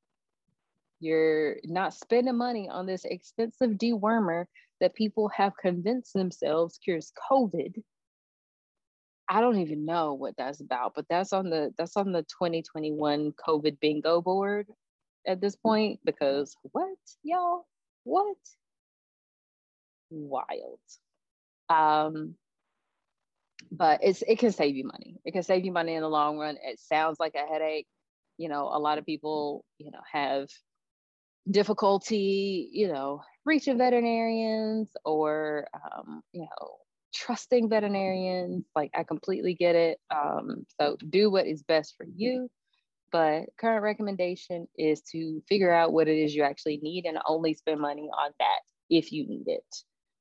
You're 0.99 1.57
not 1.63 1.93
spending 1.93 2.37
money 2.37 2.69
on 2.69 2.85
this 2.85 3.05
expensive 3.05 3.71
dewormer 3.71 4.45
that 4.79 4.95
people 4.95 5.29
have 5.29 5.55
convinced 5.57 6.13
themselves 6.13 6.77
cures 6.77 7.13
COVID. 7.31 7.81
I 9.31 9.39
don't 9.39 9.59
even 9.59 9.85
know 9.85 10.13
what 10.13 10.35
that's 10.37 10.59
about, 10.59 10.93
but 10.93 11.05
that's 11.09 11.31
on 11.31 11.49
the 11.49 11.73
that's 11.77 11.95
on 11.95 12.11
the 12.11 12.23
2021 12.23 13.33
COVID 13.47 13.79
bingo 13.79 14.21
board 14.21 14.67
at 15.25 15.39
this 15.39 15.55
point 15.55 16.01
because 16.03 16.53
what 16.73 16.97
y'all 17.23 17.65
what 18.03 18.35
wild 20.09 20.79
um, 21.69 22.35
but 23.71 24.01
it's 24.03 24.21
it 24.27 24.37
can 24.37 24.51
save 24.51 24.75
you 24.75 24.83
money. 24.83 25.17
It 25.23 25.31
can 25.31 25.43
save 25.43 25.63
you 25.63 25.71
money 25.71 25.95
in 25.95 26.01
the 26.01 26.09
long 26.09 26.37
run. 26.37 26.57
It 26.61 26.79
sounds 26.79 27.17
like 27.17 27.35
a 27.35 27.47
headache. 27.47 27.87
You 28.37 28.49
know, 28.49 28.69
a 28.73 28.79
lot 28.79 28.97
of 28.97 29.05
people, 29.05 29.63
you 29.77 29.91
know, 29.91 30.01
have 30.11 30.49
difficulty, 31.49 32.69
you 32.73 32.89
know, 32.89 33.21
reaching 33.45 33.77
veterinarians 33.77 34.89
or 35.05 35.67
um, 35.73 36.21
you 36.33 36.41
know, 36.41 36.75
trusting 37.13 37.69
veterinarians. 37.69 38.65
Like 38.75 38.91
I 38.95 39.03
completely 39.03 39.53
get 39.53 39.75
it. 39.75 39.99
Um, 40.09 40.65
so 40.79 40.97
do 41.09 41.29
what 41.29 41.47
is 41.47 41.63
best 41.63 41.95
for 41.97 42.05
you. 42.15 42.49
But 43.11 43.45
current 43.59 43.83
recommendation 43.83 44.67
is 44.77 45.01
to 45.11 45.43
figure 45.49 45.71
out 45.71 45.91
what 45.91 46.07
it 46.07 46.17
is 46.17 46.33
you 46.33 46.43
actually 46.43 46.77
need 46.77 47.05
and 47.05 47.17
only 47.27 47.53
spend 47.53 47.81
money 47.81 48.09
on 48.09 48.31
that 48.39 48.59
if 48.89 49.11
you 49.11 49.27
need 49.27 49.47
it. 49.47 49.75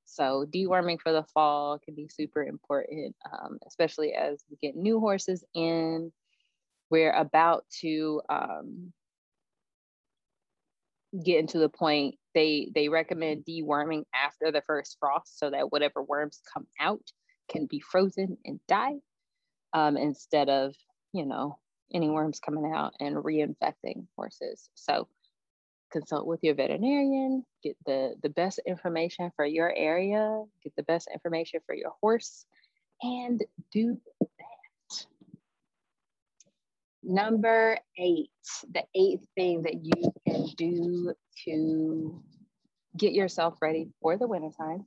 So 0.07 0.45
deworming 0.53 1.01
for 1.01 1.13
the 1.13 1.23
fall 1.33 1.79
can 1.79 1.95
be 1.95 2.09
super 2.09 2.43
important, 2.43 3.15
um, 3.33 3.59
especially 3.67 4.13
as 4.13 4.43
we 4.51 4.57
get 4.61 4.77
new 4.77 4.99
horses 4.99 5.45
in. 5.55 6.13
We're 6.91 7.13
about 7.13 7.65
to 7.83 8.21
um, 8.29 8.93
get 11.25 11.39
into 11.39 11.59
the 11.59 11.69
point 11.69 12.17
they 12.35 12.71
they 12.75 12.89
recommend 12.89 13.45
deworming 13.45 14.05
after 14.15 14.53
the 14.53 14.63
first 14.67 14.97
frost 15.01 15.39
so 15.39 15.51
that 15.51 15.73
whatever 15.73 16.03
worms 16.03 16.41
come 16.53 16.67
out 16.81 17.03
can 17.51 17.67
be 17.67 17.81
frozen 17.81 18.39
and 18.45 18.61
die 18.69 18.97
um, 19.73 19.97
instead 19.97 20.49
of 20.49 20.75
you 21.13 21.27
know 21.27 21.59
any 21.93 22.09
worms 22.09 22.41
coming 22.41 22.73
out 22.75 22.95
and 23.01 23.17
reinfecting 23.17 24.07
horses. 24.17 24.69
So 24.75 25.09
consult 25.91 26.27
with 26.27 26.41
your 26.43 26.55
veterinarian, 26.55 27.45
get 27.63 27.77
the, 27.85 28.15
the 28.23 28.29
best 28.29 28.61
information 28.67 29.31
for 29.37 29.45
your 29.45 29.73
area, 29.75 30.43
get 30.63 30.75
the 30.77 30.83
best 30.85 31.09
information 31.13 31.61
for 31.67 31.75
your 31.75 31.93
horse, 32.01 32.45
and 33.03 33.43
do 33.73 33.99
that. 34.21 35.07
Number 37.03 37.79
eight, 37.99 38.31
the 38.73 38.85
eighth 38.95 39.27
thing 39.35 39.63
that 39.63 39.83
you 39.83 40.13
can 40.27 40.47
do 40.57 41.15
to 41.45 42.23
get 42.97 43.13
yourself 43.13 43.59
ready 43.63 43.89
for 44.01 44.17
the 44.17 44.27
wintertime 44.27 44.87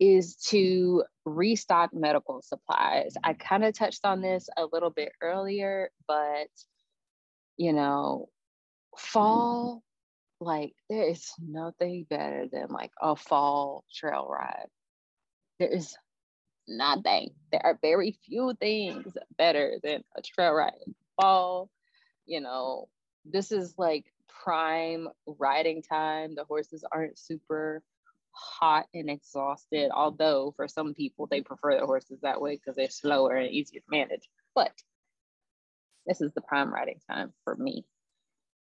is 0.00 0.36
to 0.36 1.04
restock 1.24 1.92
medical 1.92 2.40
supplies. 2.42 3.14
I 3.24 3.32
kind 3.32 3.64
of 3.64 3.74
touched 3.74 4.04
on 4.04 4.20
this 4.20 4.48
a 4.56 4.64
little 4.72 4.90
bit 4.90 5.12
earlier, 5.20 5.90
but 6.06 6.48
you 7.56 7.72
know, 7.72 8.28
fall 8.96 9.82
like 10.40 10.74
there 10.88 11.08
is 11.08 11.32
nothing 11.40 12.06
better 12.08 12.46
than 12.50 12.68
like 12.68 12.92
a 13.00 13.16
fall 13.16 13.84
trail 13.92 14.28
ride. 14.30 14.68
There 15.58 15.68
is 15.68 15.96
nothing. 16.68 17.30
There 17.50 17.64
are 17.64 17.78
very 17.82 18.16
few 18.24 18.54
things 18.60 19.12
better 19.36 19.78
than 19.82 20.04
a 20.16 20.22
trail 20.22 20.52
ride 20.52 20.74
in 20.86 20.94
fall. 21.20 21.70
You 22.26 22.40
know, 22.40 22.88
this 23.24 23.50
is 23.50 23.74
like 23.76 24.04
prime 24.44 25.08
riding 25.26 25.82
time. 25.82 26.34
The 26.34 26.44
horses 26.44 26.84
aren't 26.90 27.18
super 27.18 27.82
hot 28.32 28.86
and 28.94 29.10
exhausted, 29.10 29.90
although 29.94 30.52
for 30.56 30.68
some 30.68 30.94
people 30.94 31.26
they 31.26 31.40
prefer 31.40 31.78
the 31.78 31.86
horses 31.86 32.20
that 32.22 32.40
way 32.40 32.56
because 32.56 32.76
they're 32.76 32.90
slower 32.90 33.34
and 33.34 33.50
easier 33.50 33.80
to 33.80 33.86
manage. 33.90 34.28
But 34.54 34.72
this 36.06 36.20
is 36.20 36.32
the 36.34 36.40
prime 36.40 36.72
riding 36.72 37.00
time 37.10 37.32
for 37.44 37.54
me. 37.56 37.84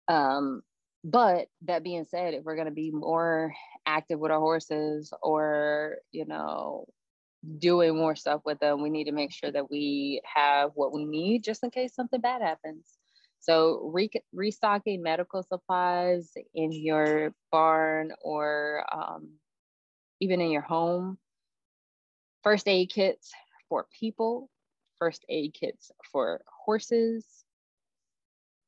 Um, 0.07 0.61
but 1.03 1.47
that 1.63 1.83
being 1.83 2.05
said 2.05 2.33
if 2.33 2.43
we're 2.43 2.55
going 2.55 2.67
to 2.67 2.71
be 2.71 2.91
more 2.91 3.53
active 3.85 4.19
with 4.19 4.31
our 4.31 4.39
horses 4.39 5.11
or 5.21 5.97
you 6.11 6.25
know 6.25 6.85
doing 7.57 7.95
more 7.95 8.15
stuff 8.15 8.41
with 8.45 8.59
them 8.59 8.83
we 8.83 8.89
need 8.89 9.05
to 9.05 9.11
make 9.11 9.33
sure 9.33 9.51
that 9.51 9.71
we 9.71 10.21
have 10.23 10.71
what 10.75 10.93
we 10.93 11.05
need 11.05 11.43
just 11.43 11.63
in 11.63 11.71
case 11.71 11.95
something 11.95 12.21
bad 12.21 12.41
happens 12.41 12.97
So 13.41 13.89
re- 13.91 14.11
restocking 14.33 15.01
medical 15.01 15.41
supplies 15.41 16.31
in 16.53 16.71
your 16.71 17.33
barn 17.51 18.13
or 18.21 18.85
um, 18.91 19.29
even 20.19 20.41
in 20.41 20.51
your 20.51 20.61
home, 20.61 21.17
first 22.43 22.67
aid 22.67 22.91
kits 22.91 23.31
for 23.67 23.87
people, 23.99 24.49
first 24.99 25.25
aid 25.27 25.55
kits 25.55 25.91
for 26.11 26.41
horses. 26.65 27.25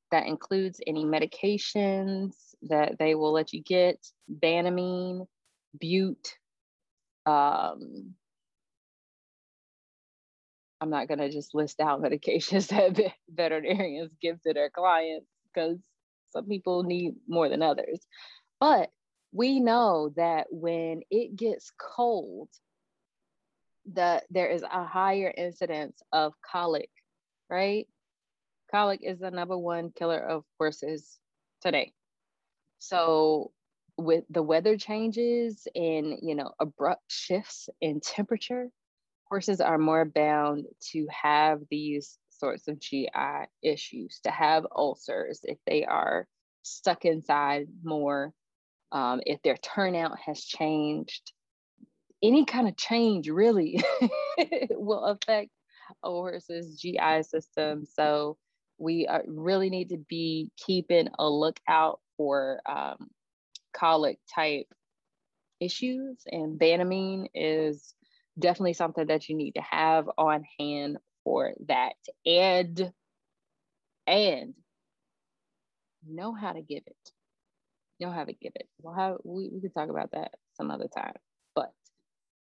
That 0.10 0.26
includes 0.26 0.82
any 0.86 1.06
medications 1.06 2.34
that 2.64 2.98
they 2.98 3.14
will 3.16 3.32
let 3.32 3.54
you 3.54 3.62
get, 3.62 3.98
Banamine, 4.32 5.28
Bute. 5.80 6.36
Um, 7.26 8.16
I'm 10.84 10.90
not 10.90 11.08
going 11.08 11.20
to 11.20 11.32
just 11.32 11.56
list 11.56 11.80
out 11.80 12.02
medications 12.04 12.68
that 12.68 13.14
veterinarians 13.30 14.12
give 14.22 14.42
to 14.42 14.54
their 14.54 14.70
clients 14.70 15.28
because 15.54 15.78
some 16.32 16.46
people 16.46 16.84
need 16.84 17.16
more 17.26 17.48
than 17.48 17.62
others. 17.62 18.06
But 18.60 18.90
we 19.32 19.62
know 19.62 20.12
that 20.18 20.48
when 20.52 21.02
it 21.10 21.38
gets 21.38 21.72
cold, 21.80 22.50
that 23.94 24.26
there 24.30 24.50
is 24.50 24.62
a 24.62 24.84
higher 24.84 25.34
incidence 25.36 26.02
of 26.12 26.34
colic, 26.52 26.90
right? 27.50 27.88
Colic 28.70 29.00
is 29.04 29.20
the 29.20 29.32
number 29.32 29.58
one 29.58 29.92
killer 29.92 30.20
of 30.20 30.44
horses 30.60 31.18
today. 31.62 31.94
So 32.80 33.52
with 33.98 34.26
the 34.30 34.44
weather 34.44 34.76
changes 34.76 35.66
and 35.76 36.18
you 36.22 36.36
know 36.36 36.52
abrupt 36.60 37.10
shifts 37.10 37.70
in 37.80 38.02
temperature, 38.02 38.70
horses 39.34 39.60
are 39.60 39.80
more 39.80 40.06
bound 40.06 40.64
to 40.80 41.08
have 41.10 41.60
these 41.72 42.20
sorts 42.30 42.68
of 42.68 42.80
GI 42.80 43.08
issues, 43.64 44.20
to 44.24 44.30
have 44.30 44.68
ulcers 44.76 45.40
if 45.42 45.58
they 45.66 45.84
are 45.86 46.28
stuck 46.62 47.04
inside 47.04 47.66
more, 47.84 48.32
um, 48.92 49.22
if 49.26 49.42
their 49.42 49.58
turnout 49.58 50.20
has 50.24 50.46
changed, 50.46 51.32
any 52.22 52.46
kind 52.46 52.68
of 52.68 52.78
change 52.78 53.28
really 53.28 53.84
will 54.70 55.04
affect 55.04 55.50
a 56.04 56.10
horse's 56.10 56.80
GI 56.80 57.24
system. 57.24 57.88
So 57.92 58.38
we 58.78 59.08
uh, 59.08 59.22
really 59.26 59.72
need 59.72 59.90
to 59.90 59.98
be 60.08 60.52
keeping 60.64 61.08
a 61.18 61.28
lookout 61.28 62.02
for 62.18 62.62
um, 62.70 63.08
colic 63.76 64.20
type 64.36 64.68
issues, 65.60 66.22
and 66.32 66.60
Banamine 66.60 67.30
is 67.34 67.96
definitely 68.38 68.74
something 68.74 69.08
that 69.08 69.30
you 69.30 69.36
need 69.36 69.54
to 69.54 69.62
have 69.62 70.10
on 70.18 70.44
hand 70.60 70.98
for 71.24 71.54
that. 71.68 71.94
And 72.26 72.92
and 74.06 74.54
know 76.08 76.34
how 76.34 76.52
to 76.52 76.62
give 76.62 76.84
it. 76.86 77.12
Know 78.00 78.12
how 78.12 78.26
to 78.26 78.34
give 78.34 78.52
it. 78.56 78.68
We'll 78.82 78.96
have 78.96 79.18
we, 79.24 79.50
we 79.54 79.62
can 79.62 79.72
talk 79.72 79.90
about 79.90 80.12
that 80.12 80.34
some 80.56 80.70
other 80.70 80.88
time 80.88 81.14
but 81.56 81.72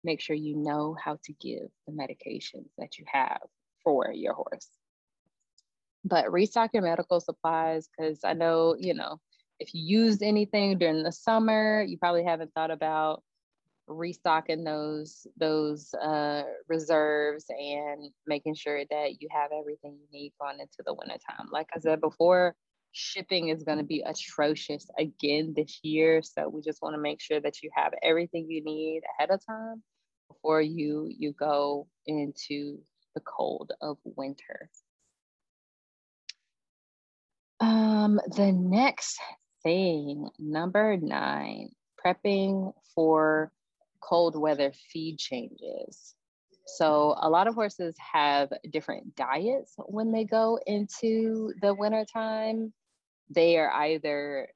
make 0.03 0.21
sure 0.21 0.35
you 0.35 0.55
know 0.55 0.95
how 1.03 1.17
to 1.23 1.33
give 1.33 1.67
the 1.87 1.93
medications 1.93 2.69
that 2.77 2.97
you 2.97 3.05
have 3.07 3.41
for 3.83 4.11
your 4.13 4.33
horse. 4.33 4.69
But 6.03 6.31
restock 6.31 6.71
your 6.73 6.83
medical 6.83 7.19
supplies 7.19 7.89
because 7.89 8.19
I 8.23 8.33
know, 8.33 8.75
you 8.77 8.93
know, 8.93 9.19
if 9.59 9.73
you 9.73 9.81
used 9.81 10.21
anything 10.21 10.77
during 10.77 11.01
the 11.01 11.11
summer, 11.11 11.83
you 11.83 11.97
probably 11.97 12.23
haven't 12.23 12.53
thought 12.53 12.71
about 12.71 13.23
restocking 13.87 14.63
those 14.63 15.27
those 15.37 15.93
uh, 15.93 16.43
reserves 16.67 17.45
and 17.49 18.09
making 18.25 18.55
sure 18.55 18.83
that 18.89 19.21
you 19.21 19.27
have 19.31 19.51
everything 19.51 19.97
you 19.99 20.19
need 20.19 20.33
going 20.39 20.59
into 20.59 20.83
the 20.85 20.93
wintertime. 20.93 21.47
Like 21.51 21.67
I 21.75 21.79
said 21.79 22.01
before, 22.01 22.55
shipping 22.91 23.49
is 23.49 23.63
going 23.63 23.77
to 23.77 23.83
be 23.83 24.03
atrocious 24.05 24.87
again 24.97 25.53
this 25.55 25.79
year. 25.83 26.21
So 26.21 26.49
we 26.49 26.61
just 26.61 26.81
want 26.81 26.95
to 26.95 27.01
make 27.01 27.21
sure 27.21 27.39
that 27.41 27.61
you 27.61 27.69
have 27.75 27.93
everything 28.01 28.49
you 28.49 28.63
need 28.63 29.01
ahead 29.17 29.31
of 29.31 29.45
time 29.45 29.83
before 30.29 30.61
you 30.61 31.11
you 31.15 31.33
go 31.33 31.87
into 32.07 32.79
the 33.13 33.21
cold 33.21 33.71
of 33.81 33.97
winter. 34.03 34.69
Um, 37.59 38.19
the 38.35 38.51
next 38.51 39.19
thing, 39.63 40.29
number 40.37 40.97
nine, 40.97 41.69
prepping 42.03 42.73
for 42.93 43.51
cold 44.07 44.37
weather 44.37 44.71
feed 44.91 45.17
changes. 45.17 46.15
So 46.67 47.15
a 47.19 47.29
lot 47.29 47.47
of 47.47 47.55
horses 47.55 47.95
have 48.13 48.51
different 48.71 49.15
diets 49.15 49.73
when 49.77 50.11
they 50.11 50.25
go 50.25 50.59
into 50.65 51.53
the 51.61 51.73
winter 51.73 52.05
time. 52.11 52.73
They 53.29 53.57
are 53.57 53.71
either 53.71 54.49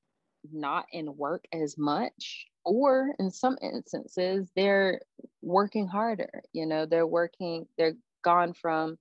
not 0.52 0.86
in 0.92 1.18
work 1.18 1.46
as 1.54 1.78
much 1.78 2.48
or 2.64 3.14
in 3.20 3.32
some 3.32 3.58
instances 3.62 4.50
they're 4.56 5.02
working 5.42 5.88
harder 5.88 6.42
you 6.54 6.66
know 6.66 6.86
they're 6.86 7.08
working 7.08 7.66
they're 7.78 7.96
gone 8.24 8.54
from 8.54 8.98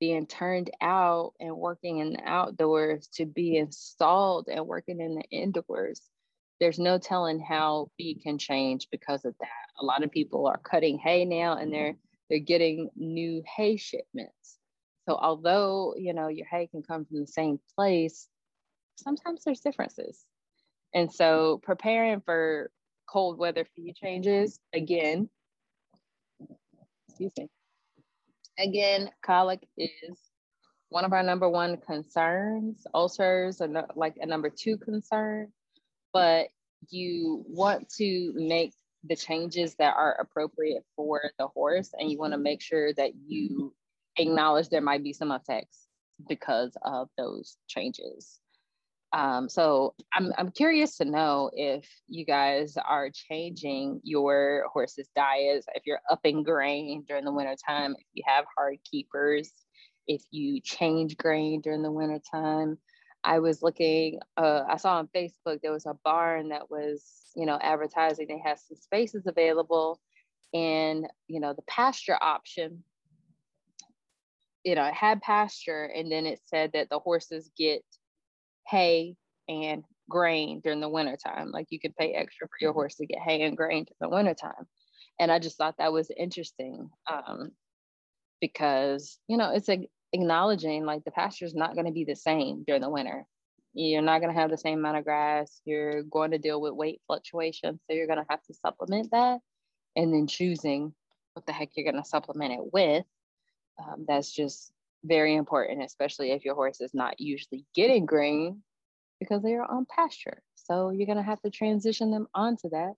being 0.00 0.26
turned 0.26 0.70
out 0.80 1.32
and 1.40 1.56
working 1.56 1.98
in 1.98 2.12
the 2.12 2.22
outdoors 2.24 3.08
to 3.08 3.26
be 3.26 3.56
installed 3.56 4.48
and 4.48 4.66
working 4.66 5.00
in 5.00 5.16
the 5.16 5.24
indoors 5.30 6.02
there's 6.60 6.78
no 6.78 6.98
telling 6.98 7.40
how 7.40 7.88
feed 7.96 8.20
can 8.22 8.38
change 8.38 8.88
because 8.90 9.24
of 9.24 9.34
that. 9.40 9.48
A 9.80 9.84
lot 9.84 10.02
of 10.02 10.10
people 10.10 10.46
are 10.46 10.58
cutting 10.58 10.98
hay 10.98 11.24
now 11.24 11.56
and 11.56 11.72
they're 11.72 11.94
they're 12.28 12.38
getting 12.38 12.90
new 12.96 13.42
hay 13.56 13.76
shipments. 13.76 14.58
So 15.08 15.16
although 15.16 15.94
you 15.96 16.14
know 16.14 16.28
your 16.28 16.46
hay 16.46 16.66
can 16.66 16.82
come 16.82 17.04
from 17.04 17.20
the 17.20 17.26
same 17.26 17.58
place 17.76 18.28
sometimes 18.98 19.44
there's 19.44 19.60
differences. 19.60 20.24
And 20.94 21.12
so 21.12 21.60
preparing 21.62 22.20
for 22.20 22.70
cold 23.08 23.38
weather 23.38 23.66
feed 23.76 23.96
changes, 23.96 24.60
again, 24.74 25.28
excuse 27.08 27.32
me, 27.38 27.48
again, 28.58 29.10
colic 29.24 29.66
is 29.76 30.18
one 30.88 31.04
of 31.04 31.12
our 31.12 31.22
number 31.22 31.48
one 31.48 31.76
concerns. 31.78 32.86
Ulcers 32.94 33.60
are 33.60 33.86
like 33.94 34.16
a 34.20 34.26
number 34.26 34.50
two 34.50 34.76
concern, 34.78 35.52
but 36.12 36.48
you 36.90 37.44
want 37.48 37.88
to 37.96 38.32
make 38.34 38.72
the 39.04 39.16
changes 39.16 39.74
that 39.76 39.94
are 39.96 40.16
appropriate 40.20 40.84
for 40.96 41.30
the 41.38 41.46
horse 41.48 41.90
and 41.98 42.10
you 42.10 42.18
want 42.18 42.32
to 42.32 42.38
make 42.38 42.60
sure 42.60 42.92
that 42.94 43.12
you 43.26 43.74
acknowledge 44.16 44.68
there 44.68 44.80
might 44.80 45.04
be 45.04 45.12
some 45.12 45.30
effects 45.30 45.86
because 46.28 46.76
of 46.82 47.08
those 47.16 47.56
changes. 47.68 48.40
Um, 49.12 49.48
so 49.48 49.94
I'm, 50.12 50.32
I'm 50.36 50.50
curious 50.50 50.98
to 50.98 51.04
know 51.04 51.50
if 51.54 51.88
you 52.08 52.26
guys 52.26 52.76
are 52.76 53.10
changing 53.10 54.00
your 54.04 54.66
horse's 54.70 55.08
diets, 55.16 55.66
if 55.74 55.84
you're 55.86 56.00
upping 56.10 56.42
grain 56.42 57.04
during 57.08 57.24
the 57.24 57.32
wintertime, 57.32 57.94
if 57.98 58.06
you 58.12 58.22
have 58.26 58.44
hard 58.56 58.78
keepers, 58.90 59.50
if 60.06 60.22
you 60.30 60.60
change 60.60 61.16
grain 61.16 61.60
during 61.62 61.82
the 61.82 61.92
wintertime. 61.92 62.78
I 63.24 63.40
was 63.40 63.62
looking, 63.62 64.20
uh, 64.36 64.62
I 64.68 64.76
saw 64.76 64.98
on 64.98 65.08
Facebook 65.14 65.60
there 65.60 65.72
was 65.72 65.86
a 65.86 65.98
barn 66.04 66.50
that 66.50 66.70
was, 66.70 67.30
you 67.34 67.46
know, 67.46 67.58
advertising 67.60 68.26
they 68.28 68.38
had 68.38 68.58
some 68.58 68.76
spaces 68.76 69.26
available 69.26 70.00
and, 70.54 71.06
you 71.26 71.40
know, 71.40 71.52
the 71.52 71.62
pasture 71.62 72.16
option, 72.20 72.84
you 74.64 74.74
know, 74.74 74.84
it 74.84 74.94
had 74.94 75.20
pasture 75.20 75.84
and 75.84 76.10
then 76.10 76.26
it 76.26 76.40
said 76.46 76.72
that 76.72 76.88
the 76.90 76.98
horses 76.98 77.50
get 77.56 77.82
hay 78.66 79.16
and 79.48 79.84
grain 80.08 80.60
during 80.60 80.80
the 80.80 80.88
wintertime. 80.88 81.50
Like 81.50 81.66
you 81.70 81.80
could 81.80 81.96
pay 81.96 82.12
extra 82.12 82.46
for 82.46 82.56
your 82.60 82.72
horse 82.72 82.94
to 82.96 83.06
get 83.06 83.20
hay 83.20 83.42
and 83.42 83.56
grain 83.56 83.84
during 83.84 84.10
the 84.10 84.16
wintertime. 84.16 84.66
And 85.18 85.32
I 85.32 85.38
just 85.38 85.56
thought 85.56 85.76
that 85.78 85.92
was 85.92 86.10
interesting 86.16 86.90
um, 87.12 87.50
because, 88.40 89.18
you 89.26 89.36
know, 89.36 89.52
it's 89.52 89.68
a, 89.68 89.88
acknowledging 90.12 90.84
like 90.84 91.04
the 91.04 91.10
pasture 91.10 91.44
is 91.44 91.54
not 91.54 91.74
going 91.74 91.86
to 91.86 91.92
be 91.92 92.04
the 92.04 92.16
same 92.16 92.64
during 92.66 92.82
the 92.82 92.90
winter. 92.90 93.26
You're 93.74 94.02
not 94.02 94.20
going 94.20 94.34
to 94.34 94.40
have 94.40 94.50
the 94.50 94.58
same 94.58 94.78
amount 94.78 94.96
of 94.96 95.04
grass. 95.04 95.60
You're 95.64 96.02
going 96.02 96.32
to 96.32 96.38
deal 96.38 96.60
with 96.60 96.72
weight 96.72 97.00
fluctuations. 97.06 97.80
So 97.86 97.94
you're 97.94 98.06
going 98.06 98.18
to 98.18 98.26
have 98.28 98.42
to 98.44 98.54
supplement 98.54 99.10
that 99.12 99.38
and 99.94 100.12
then 100.12 100.26
choosing 100.26 100.94
what 101.34 101.46
the 101.46 101.52
heck 101.52 101.70
you're 101.74 101.90
going 101.90 102.02
to 102.02 102.08
supplement 102.08 102.54
it 102.54 102.72
with. 102.72 103.04
Um, 103.78 104.04
that's 104.08 104.32
just 104.32 104.72
very 105.04 105.36
important, 105.36 105.82
especially 105.82 106.32
if 106.32 106.44
your 106.44 106.54
horse 106.54 106.80
is 106.80 106.94
not 106.94 107.20
usually 107.20 107.64
getting 107.74 108.06
grain 108.06 108.62
because 109.20 109.42
they 109.42 109.54
are 109.54 109.70
on 109.70 109.86
pasture. 109.86 110.42
So 110.54 110.90
you're 110.90 111.06
going 111.06 111.18
to 111.18 111.22
have 111.22 111.40
to 111.42 111.50
transition 111.50 112.10
them 112.10 112.26
onto 112.34 112.70
that 112.70 112.94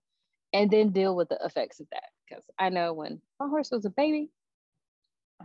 and 0.53 0.69
then 0.69 0.89
deal 0.89 1.15
with 1.15 1.29
the 1.29 1.39
effects 1.43 1.79
of 1.79 1.87
that. 1.91 2.03
Because 2.27 2.43
I 2.57 2.69
know 2.69 2.93
when 2.93 3.21
my 3.39 3.47
horse 3.47 3.69
was 3.71 3.85
a 3.85 3.89
baby, 3.89 4.29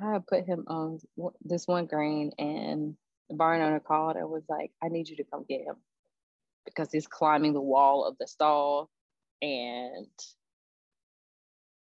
I 0.03 0.19
put 0.27 0.47
him 0.47 0.65
on 0.67 0.99
this 1.45 1.67
one 1.67 1.87
grain 1.87 2.33
and 2.39 2.97
the 3.29 3.37
barn 3.37 3.61
owner 3.63 3.81
called 3.81 4.17
and 4.17 4.29
was 4.29 4.45
like, 4.49 4.71
I 4.83 4.89
need 4.89 5.09
you 5.09 5.17
to 5.17 5.25
come 5.25 5.45
get 5.49 5.63
him 5.63 5.77
because 6.65 6.91
he's 6.93 7.07
climbing 7.07 7.53
the 7.53 7.61
wall 7.61 8.05
of 8.05 8.17
the 8.19 8.27
stall 8.27 8.91
and 9.43 10.07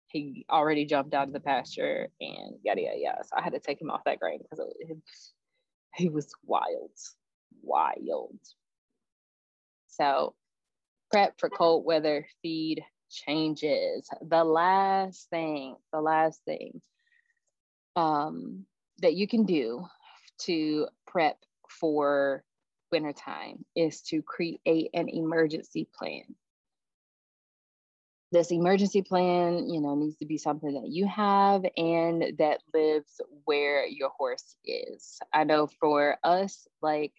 he 0.08 0.46
already 0.50 0.86
jumped 0.86 1.14
out 1.14 1.28
of 1.28 1.34
the 1.34 1.40
pasture 1.40 2.08
and 2.22 2.56
yada 2.64 2.82
yada 2.82 2.98
yada. 2.98 3.24
So 3.24 3.36
I 3.38 3.42
had 3.42 3.54
to 3.54 3.60
take 3.60 3.82
him 3.82 3.90
off 3.90 4.04
that 4.06 4.20
grain 4.20 4.40
because 4.42 4.62
he 5.96 6.10
was 6.10 6.32
wild. 6.46 6.92
wild. 7.62 8.38
So 9.88 10.36
prep 11.12 11.40
for 11.40 11.50
cold 11.50 11.86
weather 11.86 12.26
feed 12.42 12.84
changes. 13.10 14.08
The 14.22 14.44
last 14.44 15.30
thing, 15.30 15.76
the 15.92 16.02
last 16.02 16.42
thing 16.46 16.82
um, 17.96 18.66
that 19.00 19.16
you 19.16 19.28
can 19.28 19.46
do 19.46 19.86
to 20.40 20.88
prep 21.06 21.38
for 21.70 22.44
wintertime 22.92 23.66
is 23.76 24.02
to 24.02 24.22
create 24.22 24.90
an 24.94 25.10
emergency 25.10 25.88
plan. 25.98 26.24
This 28.32 28.52
emergency 28.52 29.04
plan, 29.04 29.70
you 29.70 29.80
know, 29.80 29.96
needs 29.96 30.18
to 30.18 30.26
be 30.26 30.38
something 30.38 30.74
that 30.74 30.90
you 30.90 31.08
have 31.08 31.66
and 31.78 32.34
that 32.40 32.62
lives 32.74 33.22
where 33.46 33.86
your 33.86 34.10
horse 34.10 34.56
is. 34.66 35.20
I 35.32 35.44
know 35.44 35.68
for 35.68 36.18
us, 36.24 36.68
like 36.82 37.14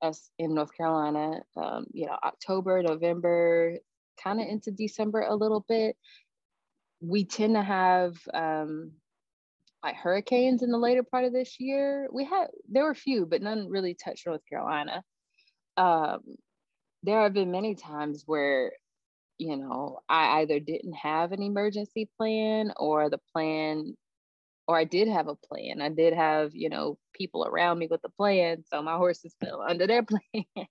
us 0.00 0.30
in 0.38 0.54
North 0.54 0.74
Carolina, 0.74 1.42
um, 1.56 1.86
you 1.92 2.06
know, 2.06 2.16
October, 2.22 2.82
November, 2.82 3.76
kind 4.22 4.40
of 4.40 4.46
into 4.46 4.70
December 4.70 5.20
a 5.20 5.34
little 5.34 5.64
bit, 5.68 5.96
we 7.00 7.24
tend 7.24 7.54
to 7.54 7.62
have 7.62 8.16
um, 8.32 8.92
like 9.84 9.96
hurricanes 9.96 10.62
in 10.62 10.70
the 10.70 10.78
later 10.78 11.02
part 11.02 11.24
of 11.24 11.32
this 11.32 11.60
year. 11.60 12.08
We 12.12 12.24
had 12.24 12.48
there 12.68 12.84
were 12.84 12.90
a 12.90 12.96
few, 12.96 13.26
but 13.26 13.42
none 13.42 13.68
really 13.68 13.94
touched 13.94 14.26
North 14.26 14.42
Carolina. 14.48 15.02
Um, 15.76 16.20
there 17.02 17.20
have 17.22 17.34
been 17.34 17.50
many 17.50 17.74
times 17.74 18.24
where 18.26 18.72
you 19.38 19.56
know 19.56 20.00
I 20.08 20.40
either 20.40 20.60
didn't 20.60 20.94
have 20.94 21.32
an 21.32 21.42
emergency 21.42 22.08
plan 22.18 22.72
or 22.76 23.10
the 23.10 23.20
plan 23.32 23.94
or 24.66 24.78
I 24.78 24.84
did 24.84 25.08
have 25.08 25.28
a 25.28 25.34
plan. 25.34 25.80
I 25.80 25.90
did 25.90 26.14
have, 26.14 26.54
you 26.54 26.68
know, 26.68 26.98
people 27.12 27.44
around 27.44 27.78
me 27.78 27.88
with 27.90 28.00
a 28.04 28.08
plan. 28.08 28.64
So 28.72 28.82
my 28.82 28.96
horses 28.96 29.34
fell 29.40 29.60
under 29.60 29.86
their 29.86 30.02
plan. 30.04 30.66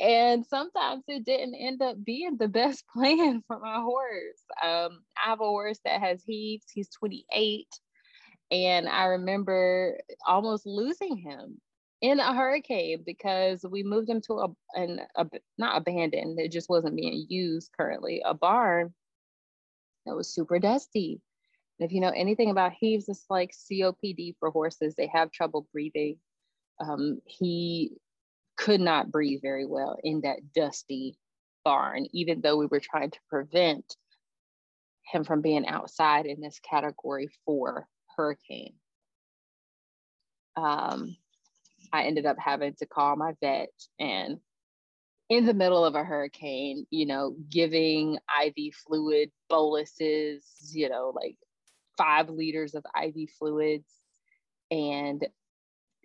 and 0.00 0.46
sometimes 0.46 1.04
it 1.06 1.24
didn't 1.24 1.54
end 1.54 1.82
up 1.82 2.02
being 2.02 2.36
the 2.38 2.48
best 2.48 2.84
plan 2.92 3.42
for 3.46 3.58
my 3.58 3.76
horse. 3.80 4.42
Um, 4.62 5.00
I 5.22 5.30
have 5.30 5.40
a 5.40 5.44
horse 5.44 5.78
that 5.84 6.00
has 6.00 6.22
heaves. 6.24 6.64
He's 6.72 6.88
28. 6.90 7.66
And 8.50 8.88
I 8.88 9.04
remember 9.04 9.98
almost 10.26 10.66
losing 10.66 11.16
him 11.16 11.60
in 12.00 12.20
a 12.20 12.34
hurricane 12.34 13.02
because 13.04 13.64
we 13.68 13.82
moved 13.82 14.08
him 14.08 14.20
to 14.22 14.34
a, 14.34 14.48
an, 14.74 15.00
a 15.16 15.26
not 15.58 15.76
abandoned, 15.76 16.38
it 16.40 16.52
just 16.52 16.68
wasn't 16.68 16.96
being 16.96 17.26
used 17.28 17.70
currently, 17.76 18.22
a 18.24 18.34
barn 18.34 18.94
that 20.06 20.16
was 20.16 20.32
super 20.32 20.58
dusty 20.58 21.20
if 21.78 21.92
you 21.92 22.00
know 22.00 22.12
anything 22.14 22.50
about 22.50 22.72
heaves, 22.72 23.08
it's 23.08 23.24
like 23.30 23.52
COPD 23.52 24.34
for 24.38 24.50
horses. 24.50 24.94
They 24.94 25.08
have 25.08 25.30
trouble 25.30 25.68
breathing. 25.72 26.18
Um, 26.80 27.20
he 27.24 27.92
could 28.56 28.80
not 28.80 29.10
breathe 29.10 29.40
very 29.42 29.64
well 29.64 29.96
in 30.02 30.22
that 30.22 30.52
dusty 30.52 31.16
barn, 31.64 32.06
even 32.12 32.40
though 32.40 32.56
we 32.56 32.66
were 32.66 32.80
trying 32.80 33.10
to 33.10 33.18
prevent 33.28 33.96
him 35.12 35.24
from 35.24 35.40
being 35.40 35.66
outside 35.66 36.26
in 36.26 36.40
this 36.40 36.58
category 36.58 37.28
four 37.44 37.86
hurricane. 38.18 38.74
Um, 40.56 41.16
I 41.92 42.02
ended 42.02 42.26
up 42.26 42.36
having 42.38 42.74
to 42.80 42.86
call 42.86 43.16
my 43.16 43.32
vet 43.40 43.70
and 43.98 44.38
in 45.30 45.46
the 45.46 45.54
middle 45.54 45.84
of 45.84 45.94
a 45.94 46.04
hurricane, 46.04 46.86
you 46.90 47.06
know, 47.06 47.36
giving 47.50 48.18
IV 48.44 48.74
fluid 48.86 49.30
boluses, 49.48 50.44
you 50.72 50.88
know, 50.88 51.12
like 51.14 51.36
five 51.96 52.28
liters 52.28 52.74
of 52.74 52.84
IV 53.00 53.30
fluids 53.38 53.90
and 54.70 55.26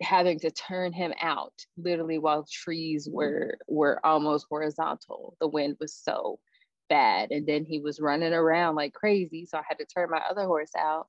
having 0.02 0.38
to 0.40 0.50
turn 0.50 0.92
him 0.92 1.14
out 1.20 1.54
literally 1.76 2.18
while 2.18 2.46
trees 2.50 3.08
were 3.10 3.56
were 3.68 4.04
almost 4.04 4.46
horizontal 4.50 5.36
the 5.40 5.46
wind 5.46 5.76
was 5.78 5.94
so 5.94 6.38
bad 6.88 7.30
and 7.30 7.46
then 7.46 7.64
he 7.64 7.78
was 7.78 8.00
running 8.00 8.32
around 8.32 8.74
like 8.74 8.92
crazy 8.92 9.46
so 9.46 9.56
i 9.56 9.62
had 9.66 9.78
to 9.78 9.86
turn 9.86 10.10
my 10.10 10.20
other 10.28 10.46
horse 10.46 10.72
out 10.76 11.06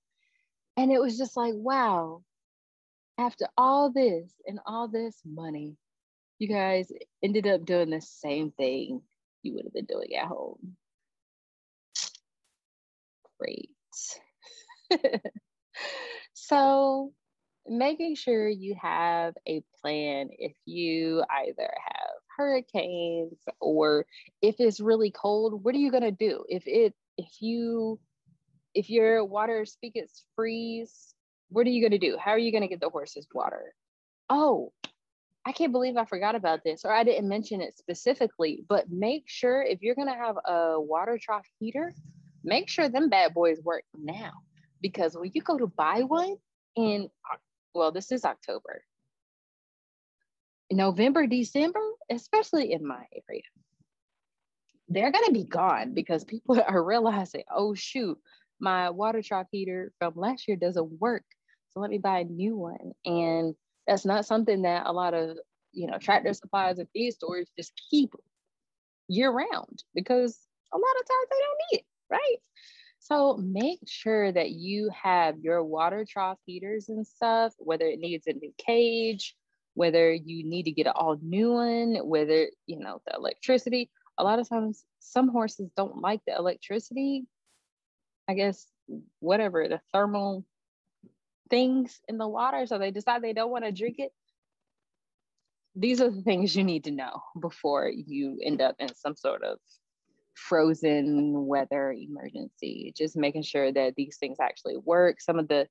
and 0.77 0.91
it 0.91 0.99
was 1.01 1.17
just 1.17 1.37
like 1.37 1.53
wow 1.55 2.23
after 3.17 3.47
all 3.57 3.91
this 3.91 4.31
and 4.47 4.59
all 4.65 4.87
this 4.87 5.19
money 5.25 5.77
you 6.39 6.47
guys 6.47 6.91
ended 7.23 7.47
up 7.47 7.65
doing 7.65 7.89
the 7.89 8.01
same 8.01 8.51
thing 8.51 9.01
you 9.43 9.53
would 9.53 9.65
have 9.65 9.73
been 9.73 9.85
doing 9.85 10.15
at 10.15 10.25
home. 10.27 10.75
Great. 13.39 13.69
So 16.33 17.13
making 17.67 18.15
sure 18.15 18.47
you 18.47 18.75
have 18.81 19.33
a 19.47 19.63
plan 19.81 20.29
if 20.31 20.53
you 20.65 21.23
either 21.29 21.73
have 21.85 22.11
hurricanes 22.37 23.33
or 23.59 24.05
if 24.41 24.55
it's 24.59 24.79
really 24.79 25.09
cold 25.09 25.63
what 25.63 25.73
are 25.73 25.79
you 25.79 25.89
going 25.91 26.03
to 26.03 26.11
do? 26.11 26.45
If 26.47 26.63
it 26.67 26.93
if 27.17 27.41
you 27.41 27.99
if 28.75 28.89
your 28.89 29.25
water 29.25 29.65
spigots 29.65 30.25
freeze 30.35 31.13
what 31.49 31.67
are 31.67 31.69
you 31.69 31.81
going 31.81 31.91
to 31.91 31.99
do? 31.99 32.17
How 32.19 32.31
are 32.31 32.39
you 32.39 32.51
going 32.51 32.63
to 32.63 32.67
get 32.67 32.81
the 32.81 32.89
horses 32.89 33.27
water? 33.33 33.73
Oh 34.29 34.71
i 35.45 35.51
can't 35.51 35.71
believe 35.71 35.95
i 35.95 36.05
forgot 36.05 36.35
about 36.35 36.63
this 36.63 36.83
or 36.83 36.91
i 36.91 37.03
didn't 37.03 37.29
mention 37.29 37.61
it 37.61 37.77
specifically 37.77 38.63
but 38.67 38.89
make 38.89 39.23
sure 39.27 39.61
if 39.61 39.81
you're 39.81 39.95
going 39.95 40.07
to 40.07 40.13
have 40.13 40.35
a 40.45 40.79
water 40.79 41.19
trough 41.21 41.47
heater 41.59 41.93
make 42.43 42.67
sure 42.67 42.89
them 42.89 43.09
bad 43.09 43.33
boys 43.33 43.59
work 43.63 43.83
now 43.97 44.31
because 44.81 45.15
when 45.15 45.31
you 45.33 45.41
go 45.41 45.57
to 45.57 45.67
buy 45.67 46.01
one 46.01 46.35
in 46.75 47.09
well 47.73 47.91
this 47.91 48.11
is 48.11 48.25
october. 48.25 48.83
November 50.71 51.27
december 51.27 51.79
especially 52.09 52.71
in 52.71 52.85
my 52.85 53.05
area 53.29 53.43
they're 54.89 55.11
going 55.11 55.25
to 55.25 55.31
be 55.31 55.45
gone 55.45 55.93
because 55.93 56.23
people 56.23 56.59
are 56.67 56.83
realizing 56.83 57.43
oh 57.53 57.73
shoot 57.75 58.17
my 58.59 58.89
water 58.89 59.21
trough 59.21 59.47
heater 59.51 59.91
from 59.99 60.13
last 60.15 60.47
year 60.47 60.57
doesn't 60.57 60.99
work 60.99 61.23
so 61.71 61.79
let 61.79 61.89
me 61.89 61.97
buy 61.97 62.19
a 62.19 62.23
new 62.25 62.55
one 62.55 62.91
and 63.05 63.55
that's 63.87 64.05
not 64.05 64.25
something 64.25 64.63
that 64.63 64.85
a 64.85 64.91
lot 64.91 65.13
of 65.13 65.37
you 65.71 65.87
know 65.87 65.97
tractor 65.97 66.33
supplies 66.33 66.79
and 66.79 66.87
feed 66.93 67.11
stores 67.11 67.49
just 67.57 67.73
keep 67.89 68.13
year 69.07 69.31
round 69.31 69.83
because 69.93 70.39
a 70.73 70.77
lot 70.77 70.95
of 70.99 71.07
times 71.07 71.27
they 71.29 71.37
don't 71.37 71.59
need 71.71 71.77
it 71.79 71.85
right 72.09 72.37
so 73.05 73.37
make 73.37 73.81
sure 73.85 74.31
that 74.31 74.49
you 74.49 74.89
have 74.89 75.37
your 75.37 75.63
water 75.63 76.07
trough 76.09 76.39
heaters 76.47 76.89
and 76.89 77.05
stuff, 77.05 77.53
whether 77.59 77.85
it 77.85 77.99
needs 77.99 78.25
a 78.25 78.33
new 78.33 78.51
cage, 78.57 79.35
whether 79.75 80.11
you 80.11 80.43
need 80.43 80.63
to 80.63 80.71
get 80.71 80.87
an 80.87 80.93
all 80.95 81.15
new 81.21 81.53
one, 81.53 81.97
whether, 81.97 82.49
you 82.65 82.79
know, 82.79 83.03
the 83.05 83.13
electricity. 83.15 83.91
A 84.17 84.23
lot 84.23 84.39
of 84.39 84.49
times 84.49 84.85
some 84.97 85.29
horses 85.29 85.69
don't 85.77 86.01
like 86.01 86.21
the 86.25 86.35
electricity. 86.35 87.27
I 88.27 88.33
guess 88.33 88.65
whatever 89.19 89.67
the 89.67 89.81
thermal 89.93 90.45
things 91.49 91.99
in 92.07 92.17
the 92.17 92.27
water. 92.27 92.65
So 92.65 92.77
they 92.77 92.91
decide 92.91 93.21
they 93.21 93.33
don't 93.33 93.51
want 93.51 93.65
to 93.65 93.71
drink 93.71 93.99
it. 93.99 94.11
These 95.75 96.01
are 96.01 96.09
the 96.09 96.21
things 96.21 96.55
you 96.55 96.63
need 96.63 96.85
to 96.85 96.91
know 96.91 97.21
before 97.39 97.89
you 97.89 98.39
end 98.41 98.61
up 98.61 98.75
in 98.79 98.93
some 98.95 99.15
sort 99.15 99.43
of 99.43 99.59
frozen 100.35 101.45
weather 101.45 101.93
emergency 101.93 102.93
just 102.95 103.15
making 103.15 103.41
sure 103.41 103.71
that 103.71 103.95
these 103.95 104.17
things 104.17 104.37
actually 104.41 104.75
work 104.75 105.21
some 105.21 105.39
of 105.39 105.47
the 105.47 105.65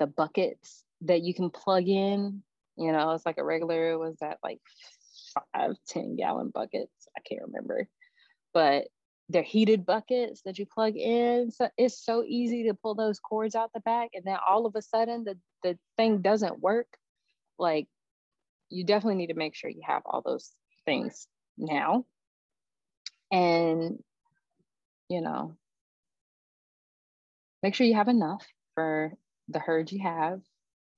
the 0.00 0.06
buckets 0.06 0.82
that 1.02 1.22
you 1.22 1.32
can 1.32 1.48
plug 1.48 1.86
in 1.86 2.42
you 2.76 2.90
know 2.90 3.12
it's 3.12 3.24
like 3.24 3.38
a 3.38 3.44
regular 3.44 3.96
was 3.98 4.16
that 4.20 4.38
like 4.42 4.58
five 5.54 5.76
ten 5.86 6.16
gallon 6.16 6.50
buckets 6.52 7.08
i 7.16 7.20
can't 7.20 7.42
remember 7.46 7.86
but 8.52 8.88
they're 9.30 9.42
heated 9.42 9.86
buckets 9.86 10.42
that 10.44 10.58
you 10.58 10.66
plug 10.66 10.96
in. 10.96 11.50
So 11.50 11.68
it's 11.76 12.04
so 12.04 12.24
easy 12.26 12.64
to 12.64 12.74
pull 12.74 12.94
those 12.94 13.20
cords 13.20 13.54
out 13.54 13.70
the 13.72 13.80
back 13.80 14.10
and 14.14 14.24
then 14.24 14.36
all 14.48 14.66
of 14.66 14.74
a 14.74 14.82
sudden 14.82 15.24
the, 15.24 15.38
the 15.62 15.78
thing 15.96 16.22
doesn't 16.22 16.60
work. 16.60 16.88
Like 17.58 17.86
you 18.68 18.84
definitely 18.84 19.16
need 19.16 19.28
to 19.28 19.34
make 19.34 19.54
sure 19.54 19.70
you 19.70 19.82
have 19.84 20.02
all 20.04 20.22
those 20.22 20.50
things 20.84 21.26
now. 21.56 22.04
And 23.30 24.02
you 25.08 25.20
know 25.20 25.56
make 27.62 27.74
sure 27.74 27.86
you 27.86 27.94
have 27.94 28.08
enough 28.08 28.46
for 28.74 29.12
the 29.48 29.58
herd 29.58 29.90
you 29.90 30.00
have 30.00 30.40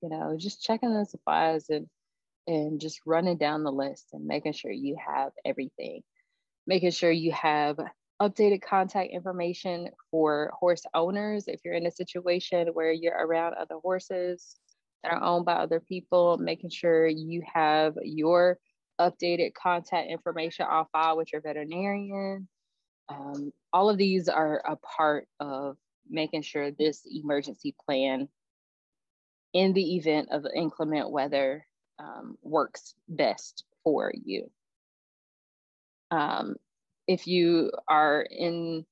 you 0.03 0.09
know 0.09 0.35
just 0.37 0.61
checking 0.61 0.93
the 0.93 1.03
supplies 1.03 1.65
and 1.69 1.87
and 2.47 2.79
just 2.79 2.99
running 3.05 3.37
down 3.37 3.63
the 3.63 3.71
list 3.71 4.07
and 4.13 4.25
making 4.25 4.53
sure 4.53 4.71
you 4.71 4.97
have 5.05 5.31
everything. 5.45 6.01
Making 6.67 6.91
sure 6.91 7.11
you 7.11 7.31
have 7.31 7.79
updated 8.29 8.61
contact 8.61 9.11
information 9.11 9.89
for 10.09 10.51
horse 10.59 10.83
owners 10.93 11.45
if 11.47 11.61
you're 11.63 11.73
in 11.73 11.85
a 11.85 11.91
situation 11.91 12.67
where 12.69 12.91
you're 12.91 13.17
around 13.17 13.53
other 13.53 13.75
horses 13.81 14.55
that 15.03 15.13
are 15.13 15.23
owned 15.23 15.45
by 15.45 15.53
other 15.53 15.79
people 15.79 16.37
making 16.37 16.69
sure 16.69 17.07
you 17.07 17.41
have 17.51 17.95
your 18.03 18.57
updated 18.99 19.53
contact 19.53 20.09
information 20.09 20.65
on 20.65 20.85
file 20.91 21.17
with 21.17 21.31
your 21.31 21.41
veterinarian. 21.41 22.47
Um, 23.09 23.51
all 23.71 23.89
of 23.89 23.97
these 23.97 24.29
are 24.29 24.61
a 24.65 24.77
part 24.77 25.27
of 25.39 25.77
making 26.09 26.43
sure 26.43 26.71
this 26.71 27.01
emergency 27.05 27.75
plan 27.85 28.29
in 29.53 29.73
the 29.73 29.95
event 29.97 30.29
of 30.31 30.45
inclement 30.55 31.11
weather 31.11 31.65
um, 31.99 32.37
works 32.41 32.95
best 33.07 33.63
for 33.83 34.11
you. 34.25 34.49
Um, 36.11 36.55
if 37.07 37.27
you 37.27 37.71
are 37.87 38.21
in 38.21 38.85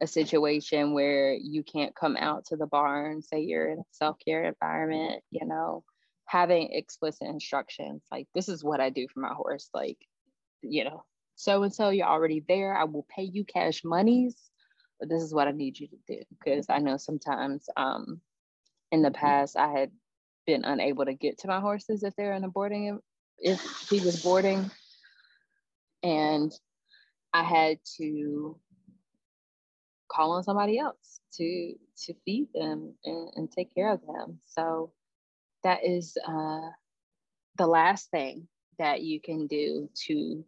a 0.00 0.06
situation 0.06 0.92
where 0.92 1.34
you 1.34 1.62
can't 1.62 1.94
come 1.94 2.16
out 2.16 2.46
to 2.46 2.56
the 2.56 2.66
barn, 2.66 3.22
say 3.22 3.40
you're 3.40 3.70
in 3.70 3.78
a 3.80 3.84
self 3.92 4.16
care 4.24 4.44
environment, 4.44 5.22
you 5.30 5.46
know, 5.46 5.84
having 6.26 6.72
explicit 6.72 7.28
instructions 7.28 8.02
like, 8.10 8.28
this 8.34 8.48
is 8.48 8.62
what 8.62 8.80
I 8.80 8.90
do 8.90 9.06
for 9.12 9.20
my 9.20 9.32
horse, 9.32 9.68
like, 9.74 9.98
you 10.62 10.84
know, 10.84 11.04
so 11.38 11.62
and 11.62 11.72
so, 11.72 11.90
you're 11.90 12.06
already 12.06 12.44
there. 12.48 12.74
I 12.74 12.82
will 12.82 13.06
pay 13.08 13.22
you 13.22 13.44
cash 13.44 13.84
monies, 13.84 14.36
but 14.98 15.08
this 15.08 15.22
is 15.22 15.32
what 15.32 15.46
I 15.46 15.52
need 15.52 15.78
you 15.78 15.86
to 15.86 15.96
do. 16.08 16.22
Because 16.30 16.66
I 16.68 16.78
know 16.78 16.96
sometimes 16.96 17.68
um, 17.76 18.20
in 18.90 19.02
the 19.02 19.12
past, 19.12 19.56
I 19.56 19.68
had 19.70 19.92
been 20.48 20.64
unable 20.64 21.04
to 21.04 21.14
get 21.14 21.38
to 21.38 21.46
my 21.48 21.60
horses 21.60 22.02
if 22.02 22.12
they're 22.16 22.32
in 22.32 22.42
a 22.42 22.48
boarding, 22.48 22.98
if 23.38 23.60
he 23.88 24.00
was 24.00 24.20
boarding. 24.20 24.68
And 26.02 26.52
I 27.32 27.42
had 27.42 27.78
to 27.98 28.58
call 30.10 30.32
on 30.32 30.42
somebody 30.42 30.78
else 30.78 31.20
to 31.34 31.74
to 32.04 32.14
feed 32.24 32.48
them 32.54 32.94
and, 33.04 33.30
and 33.36 33.52
take 33.52 33.74
care 33.74 33.92
of 33.92 34.00
them. 34.06 34.38
So 34.46 34.92
that 35.64 35.84
is 35.84 36.16
uh, 36.26 36.70
the 37.56 37.66
last 37.66 38.10
thing 38.10 38.48
that 38.78 39.02
you 39.02 39.20
can 39.20 39.46
do 39.46 39.90
to 40.06 40.44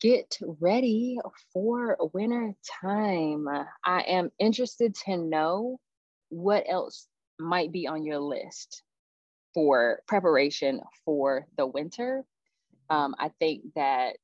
get 0.00 0.38
ready 0.60 1.18
for 1.52 1.96
winter 2.12 2.54
time. 2.82 3.46
I 3.84 4.00
am 4.02 4.30
interested 4.38 4.94
to 5.06 5.16
know 5.16 5.80
what 6.28 6.64
else 6.68 7.06
might 7.38 7.72
be 7.72 7.86
on 7.86 8.04
your 8.04 8.18
list 8.18 8.82
for 9.54 10.02
preparation 10.06 10.80
for 11.04 11.46
the 11.56 11.66
winter. 11.66 12.24
Um, 12.90 13.14
I 13.18 13.30
think 13.38 13.62
that 13.74 14.16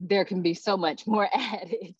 there 0.00 0.24
can 0.24 0.42
be 0.42 0.54
so 0.54 0.76
much 0.76 1.06
more 1.06 1.28
added 1.32 1.94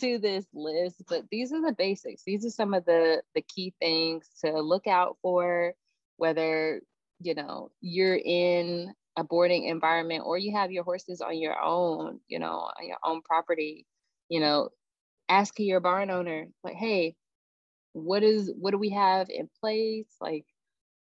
to 0.00 0.18
this 0.18 0.46
list, 0.54 1.02
but 1.08 1.24
these 1.30 1.52
are 1.52 1.60
the 1.60 1.74
basics. 1.76 2.22
These 2.24 2.44
are 2.44 2.50
some 2.50 2.74
of 2.74 2.84
the 2.84 3.22
the 3.34 3.42
key 3.42 3.74
things 3.80 4.26
to 4.44 4.60
look 4.60 4.86
out 4.86 5.16
for, 5.22 5.74
whether 6.16 6.80
you 7.20 7.34
know 7.34 7.70
you're 7.80 8.16
in 8.16 8.94
a 9.16 9.24
boarding 9.24 9.64
environment 9.64 10.22
or 10.24 10.38
you 10.38 10.54
have 10.56 10.70
your 10.72 10.84
horses 10.84 11.20
on 11.20 11.38
your 11.38 11.60
own, 11.60 12.20
you 12.28 12.38
know, 12.38 12.70
on 12.78 12.86
your 12.86 12.98
own 13.04 13.20
property, 13.22 13.86
you 14.28 14.40
know, 14.40 14.70
asking 15.28 15.66
your 15.66 15.80
barn 15.80 16.10
owner, 16.10 16.46
like, 16.64 16.74
hey, 16.74 17.14
what 17.92 18.22
is 18.22 18.52
what 18.58 18.70
do 18.70 18.78
we 18.78 18.90
have 18.90 19.28
in 19.30 19.48
place? 19.60 20.06
Like, 20.20 20.46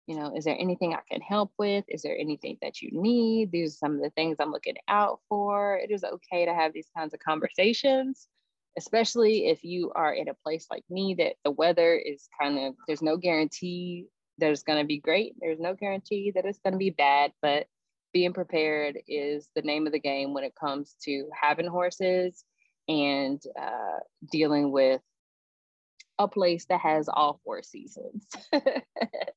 you 0.07 0.16
know, 0.16 0.34
is 0.36 0.44
there 0.44 0.57
anything 0.59 0.94
I 0.94 1.00
can 1.11 1.22
help 1.22 1.52
with? 1.59 1.84
Is 1.88 2.02
there 2.02 2.16
anything 2.16 2.59
that 2.61 2.82
you 2.82 2.90
need? 2.92 3.50
These 3.50 3.74
are 3.74 3.76
some 3.76 3.96
of 3.96 4.02
the 4.02 4.11
things 4.11 4.36
I'm 4.38 4.50
looking 4.50 4.76
out 4.88 5.20
for. 5.28 5.76
It 5.76 5.90
is 5.90 6.05
okay 6.05 6.44
to 6.44 6.55
have 6.55 6.72
these 6.72 6.90
kinds 6.96 7.14
of 7.14 7.20
conversations, 7.20 8.28
especially 8.76 9.46
if 9.46 9.64
you 9.64 9.92
are 9.94 10.12
in 10.12 10.28
a 10.28 10.34
place 10.34 10.66
like 10.70 10.84
me 10.90 11.14
that 11.18 11.36
the 11.42 11.50
weather 11.50 11.94
is 11.94 12.28
kind 12.38 12.59
of, 12.59 12.74
there's 12.86 13.02
no 13.02 13.16
guarantee 13.16 14.07
that 14.38 14.50
it's 14.50 14.62
going 14.62 14.78
to 14.78 14.86
be 14.86 14.98
great. 14.98 15.36
There's 15.40 15.61
no 15.61 15.74
guarantee 15.74 16.32
that 16.34 16.44
it's 16.44 16.59
going 16.59 16.72
to 16.72 16.78
be 16.78 16.90
bad, 16.90 17.32
but 17.40 17.66
being 18.12 18.32
prepared 18.32 18.98
is 19.09 19.48
the 19.55 19.62
name 19.62 19.86
of 19.86 19.92
the 19.92 19.98
game 19.98 20.34
when 20.34 20.44
it 20.44 20.55
comes 20.55 20.96
to 21.05 21.28
having 21.40 21.66
horses 21.66 22.44
and 22.88 23.42
uh, 23.59 24.00
dealing 24.30 24.70
with 24.70 25.00
a 26.18 26.28
place 26.28 26.66
that 26.66 26.80
has 26.80 27.09
all 27.09 27.40
four 27.44 27.62
seasons. 27.62 28.26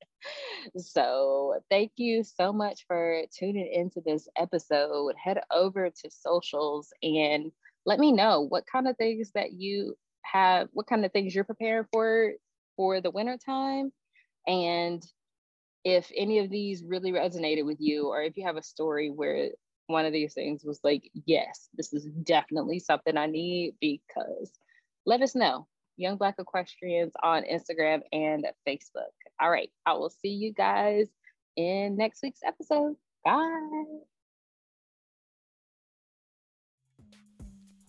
so, 0.78 1.62
thank 1.70 1.92
you 1.98 2.24
so 2.24 2.52
much 2.54 2.86
for 2.88 3.22
tuning 3.38 3.72
into 3.72 4.02
this 4.06 4.28
episode. 4.38 5.14
Head 5.22 5.42
over 5.52 5.90
to 5.90 6.10
socials 6.10 6.90
and 7.04 7.52
let 7.86 8.00
me 8.00 8.12
know 8.12 8.42
what 8.42 8.66
kind 8.72 8.88
of 8.88 8.98
things 8.98 9.32
that 9.34 9.54
you 9.54 9.96
have, 10.24 10.68
what 10.74 10.88
kind 10.88 11.06
of 11.06 11.12
things 11.12 11.34
you're 11.34 11.44
preparing 11.44 11.86
for 11.92 12.34
for 12.76 13.02
the 13.02 13.12
winter 13.12 13.38
time 13.44 13.92
and 14.48 15.04
if 15.84 16.12
any 16.16 16.40
of 16.40 16.50
these 16.50 16.84
really 16.84 17.14
resonated 17.14 17.66
with 17.66 17.78
you, 17.80 18.08
or 18.08 18.22
if 18.22 18.36
you 18.36 18.46
have 18.46 18.58
a 18.58 18.62
story 18.62 19.10
where 19.10 19.52
one 19.88 20.06
of 20.06 20.12
these 20.12 20.34
things 20.34 20.66
was 20.66 20.82
like, 20.84 21.10
yes, 21.26 21.70
this 21.76 21.94
is 21.94 22.06
definitely 22.24 22.80
something 22.80 23.16
I 23.16 23.28
need, 23.28 23.76
because 23.80 24.52
let 25.06 25.22
us 25.22 25.34
know. 25.34 25.66
Young 25.98 26.18
Black 26.18 26.36
Equestrians 26.40 27.14
on 27.24 27.44
Instagram 27.44 28.02
and 28.12 28.46
Facebook. 28.68 29.12
All 29.40 29.50
right, 29.50 29.70
I 29.86 29.94
will 29.94 30.10
see 30.10 30.30
you 30.30 30.54
guys 30.54 31.08
in 31.56 31.98
next 31.98 32.22
week's 32.24 32.42
episode. 32.46 32.96
Bye. 33.26 33.84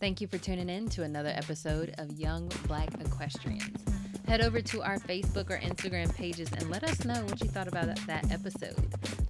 Thank 0.01 0.21
you 0.21 0.29
for 0.29 0.39
tuning 0.39 0.69
in 0.69 0.89
to 0.91 1.03
another 1.03 1.31
episode 1.31 1.95
of 1.99 2.13
Young 2.13 2.51
Black 2.67 2.89
Equestrians. 3.01 3.85
Head 4.29 4.43
over 4.43 4.61
to 4.61 4.83
our 4.83 4.99
Facebook 4.99 5.51
or 5.51 5.59
Instagram 5.59 6.15
pages 6.15 6.51
and 6.53 6.71
let 6.71 6.85
us 6.85 7.05
know 7.05 7.25
what 7.25 7.41
you 7.43 7.49
thought 7.49 7.67
about 7.67 7.87
that 8.07 8.31
episode. 8.31 8.77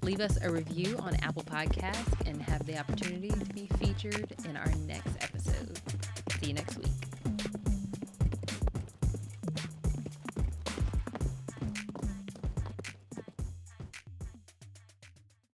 Leave 0.03 0.21
us 0.21 0.39
a 0.43 0.51
review 0.51 0.97
on 0.99 1.15
Apple 1.23 1.45
Podcasts 1.45 2.27
and 2.27 2.43
have 2.43 2.67
the 2.67 2.79
opportunity 2.79 3.29
to 3.29 3.45
be 3.47 3.69
featured 3.79 4.35
in 4.45 4.57
our 4.57 4.71
next 4.87 5.17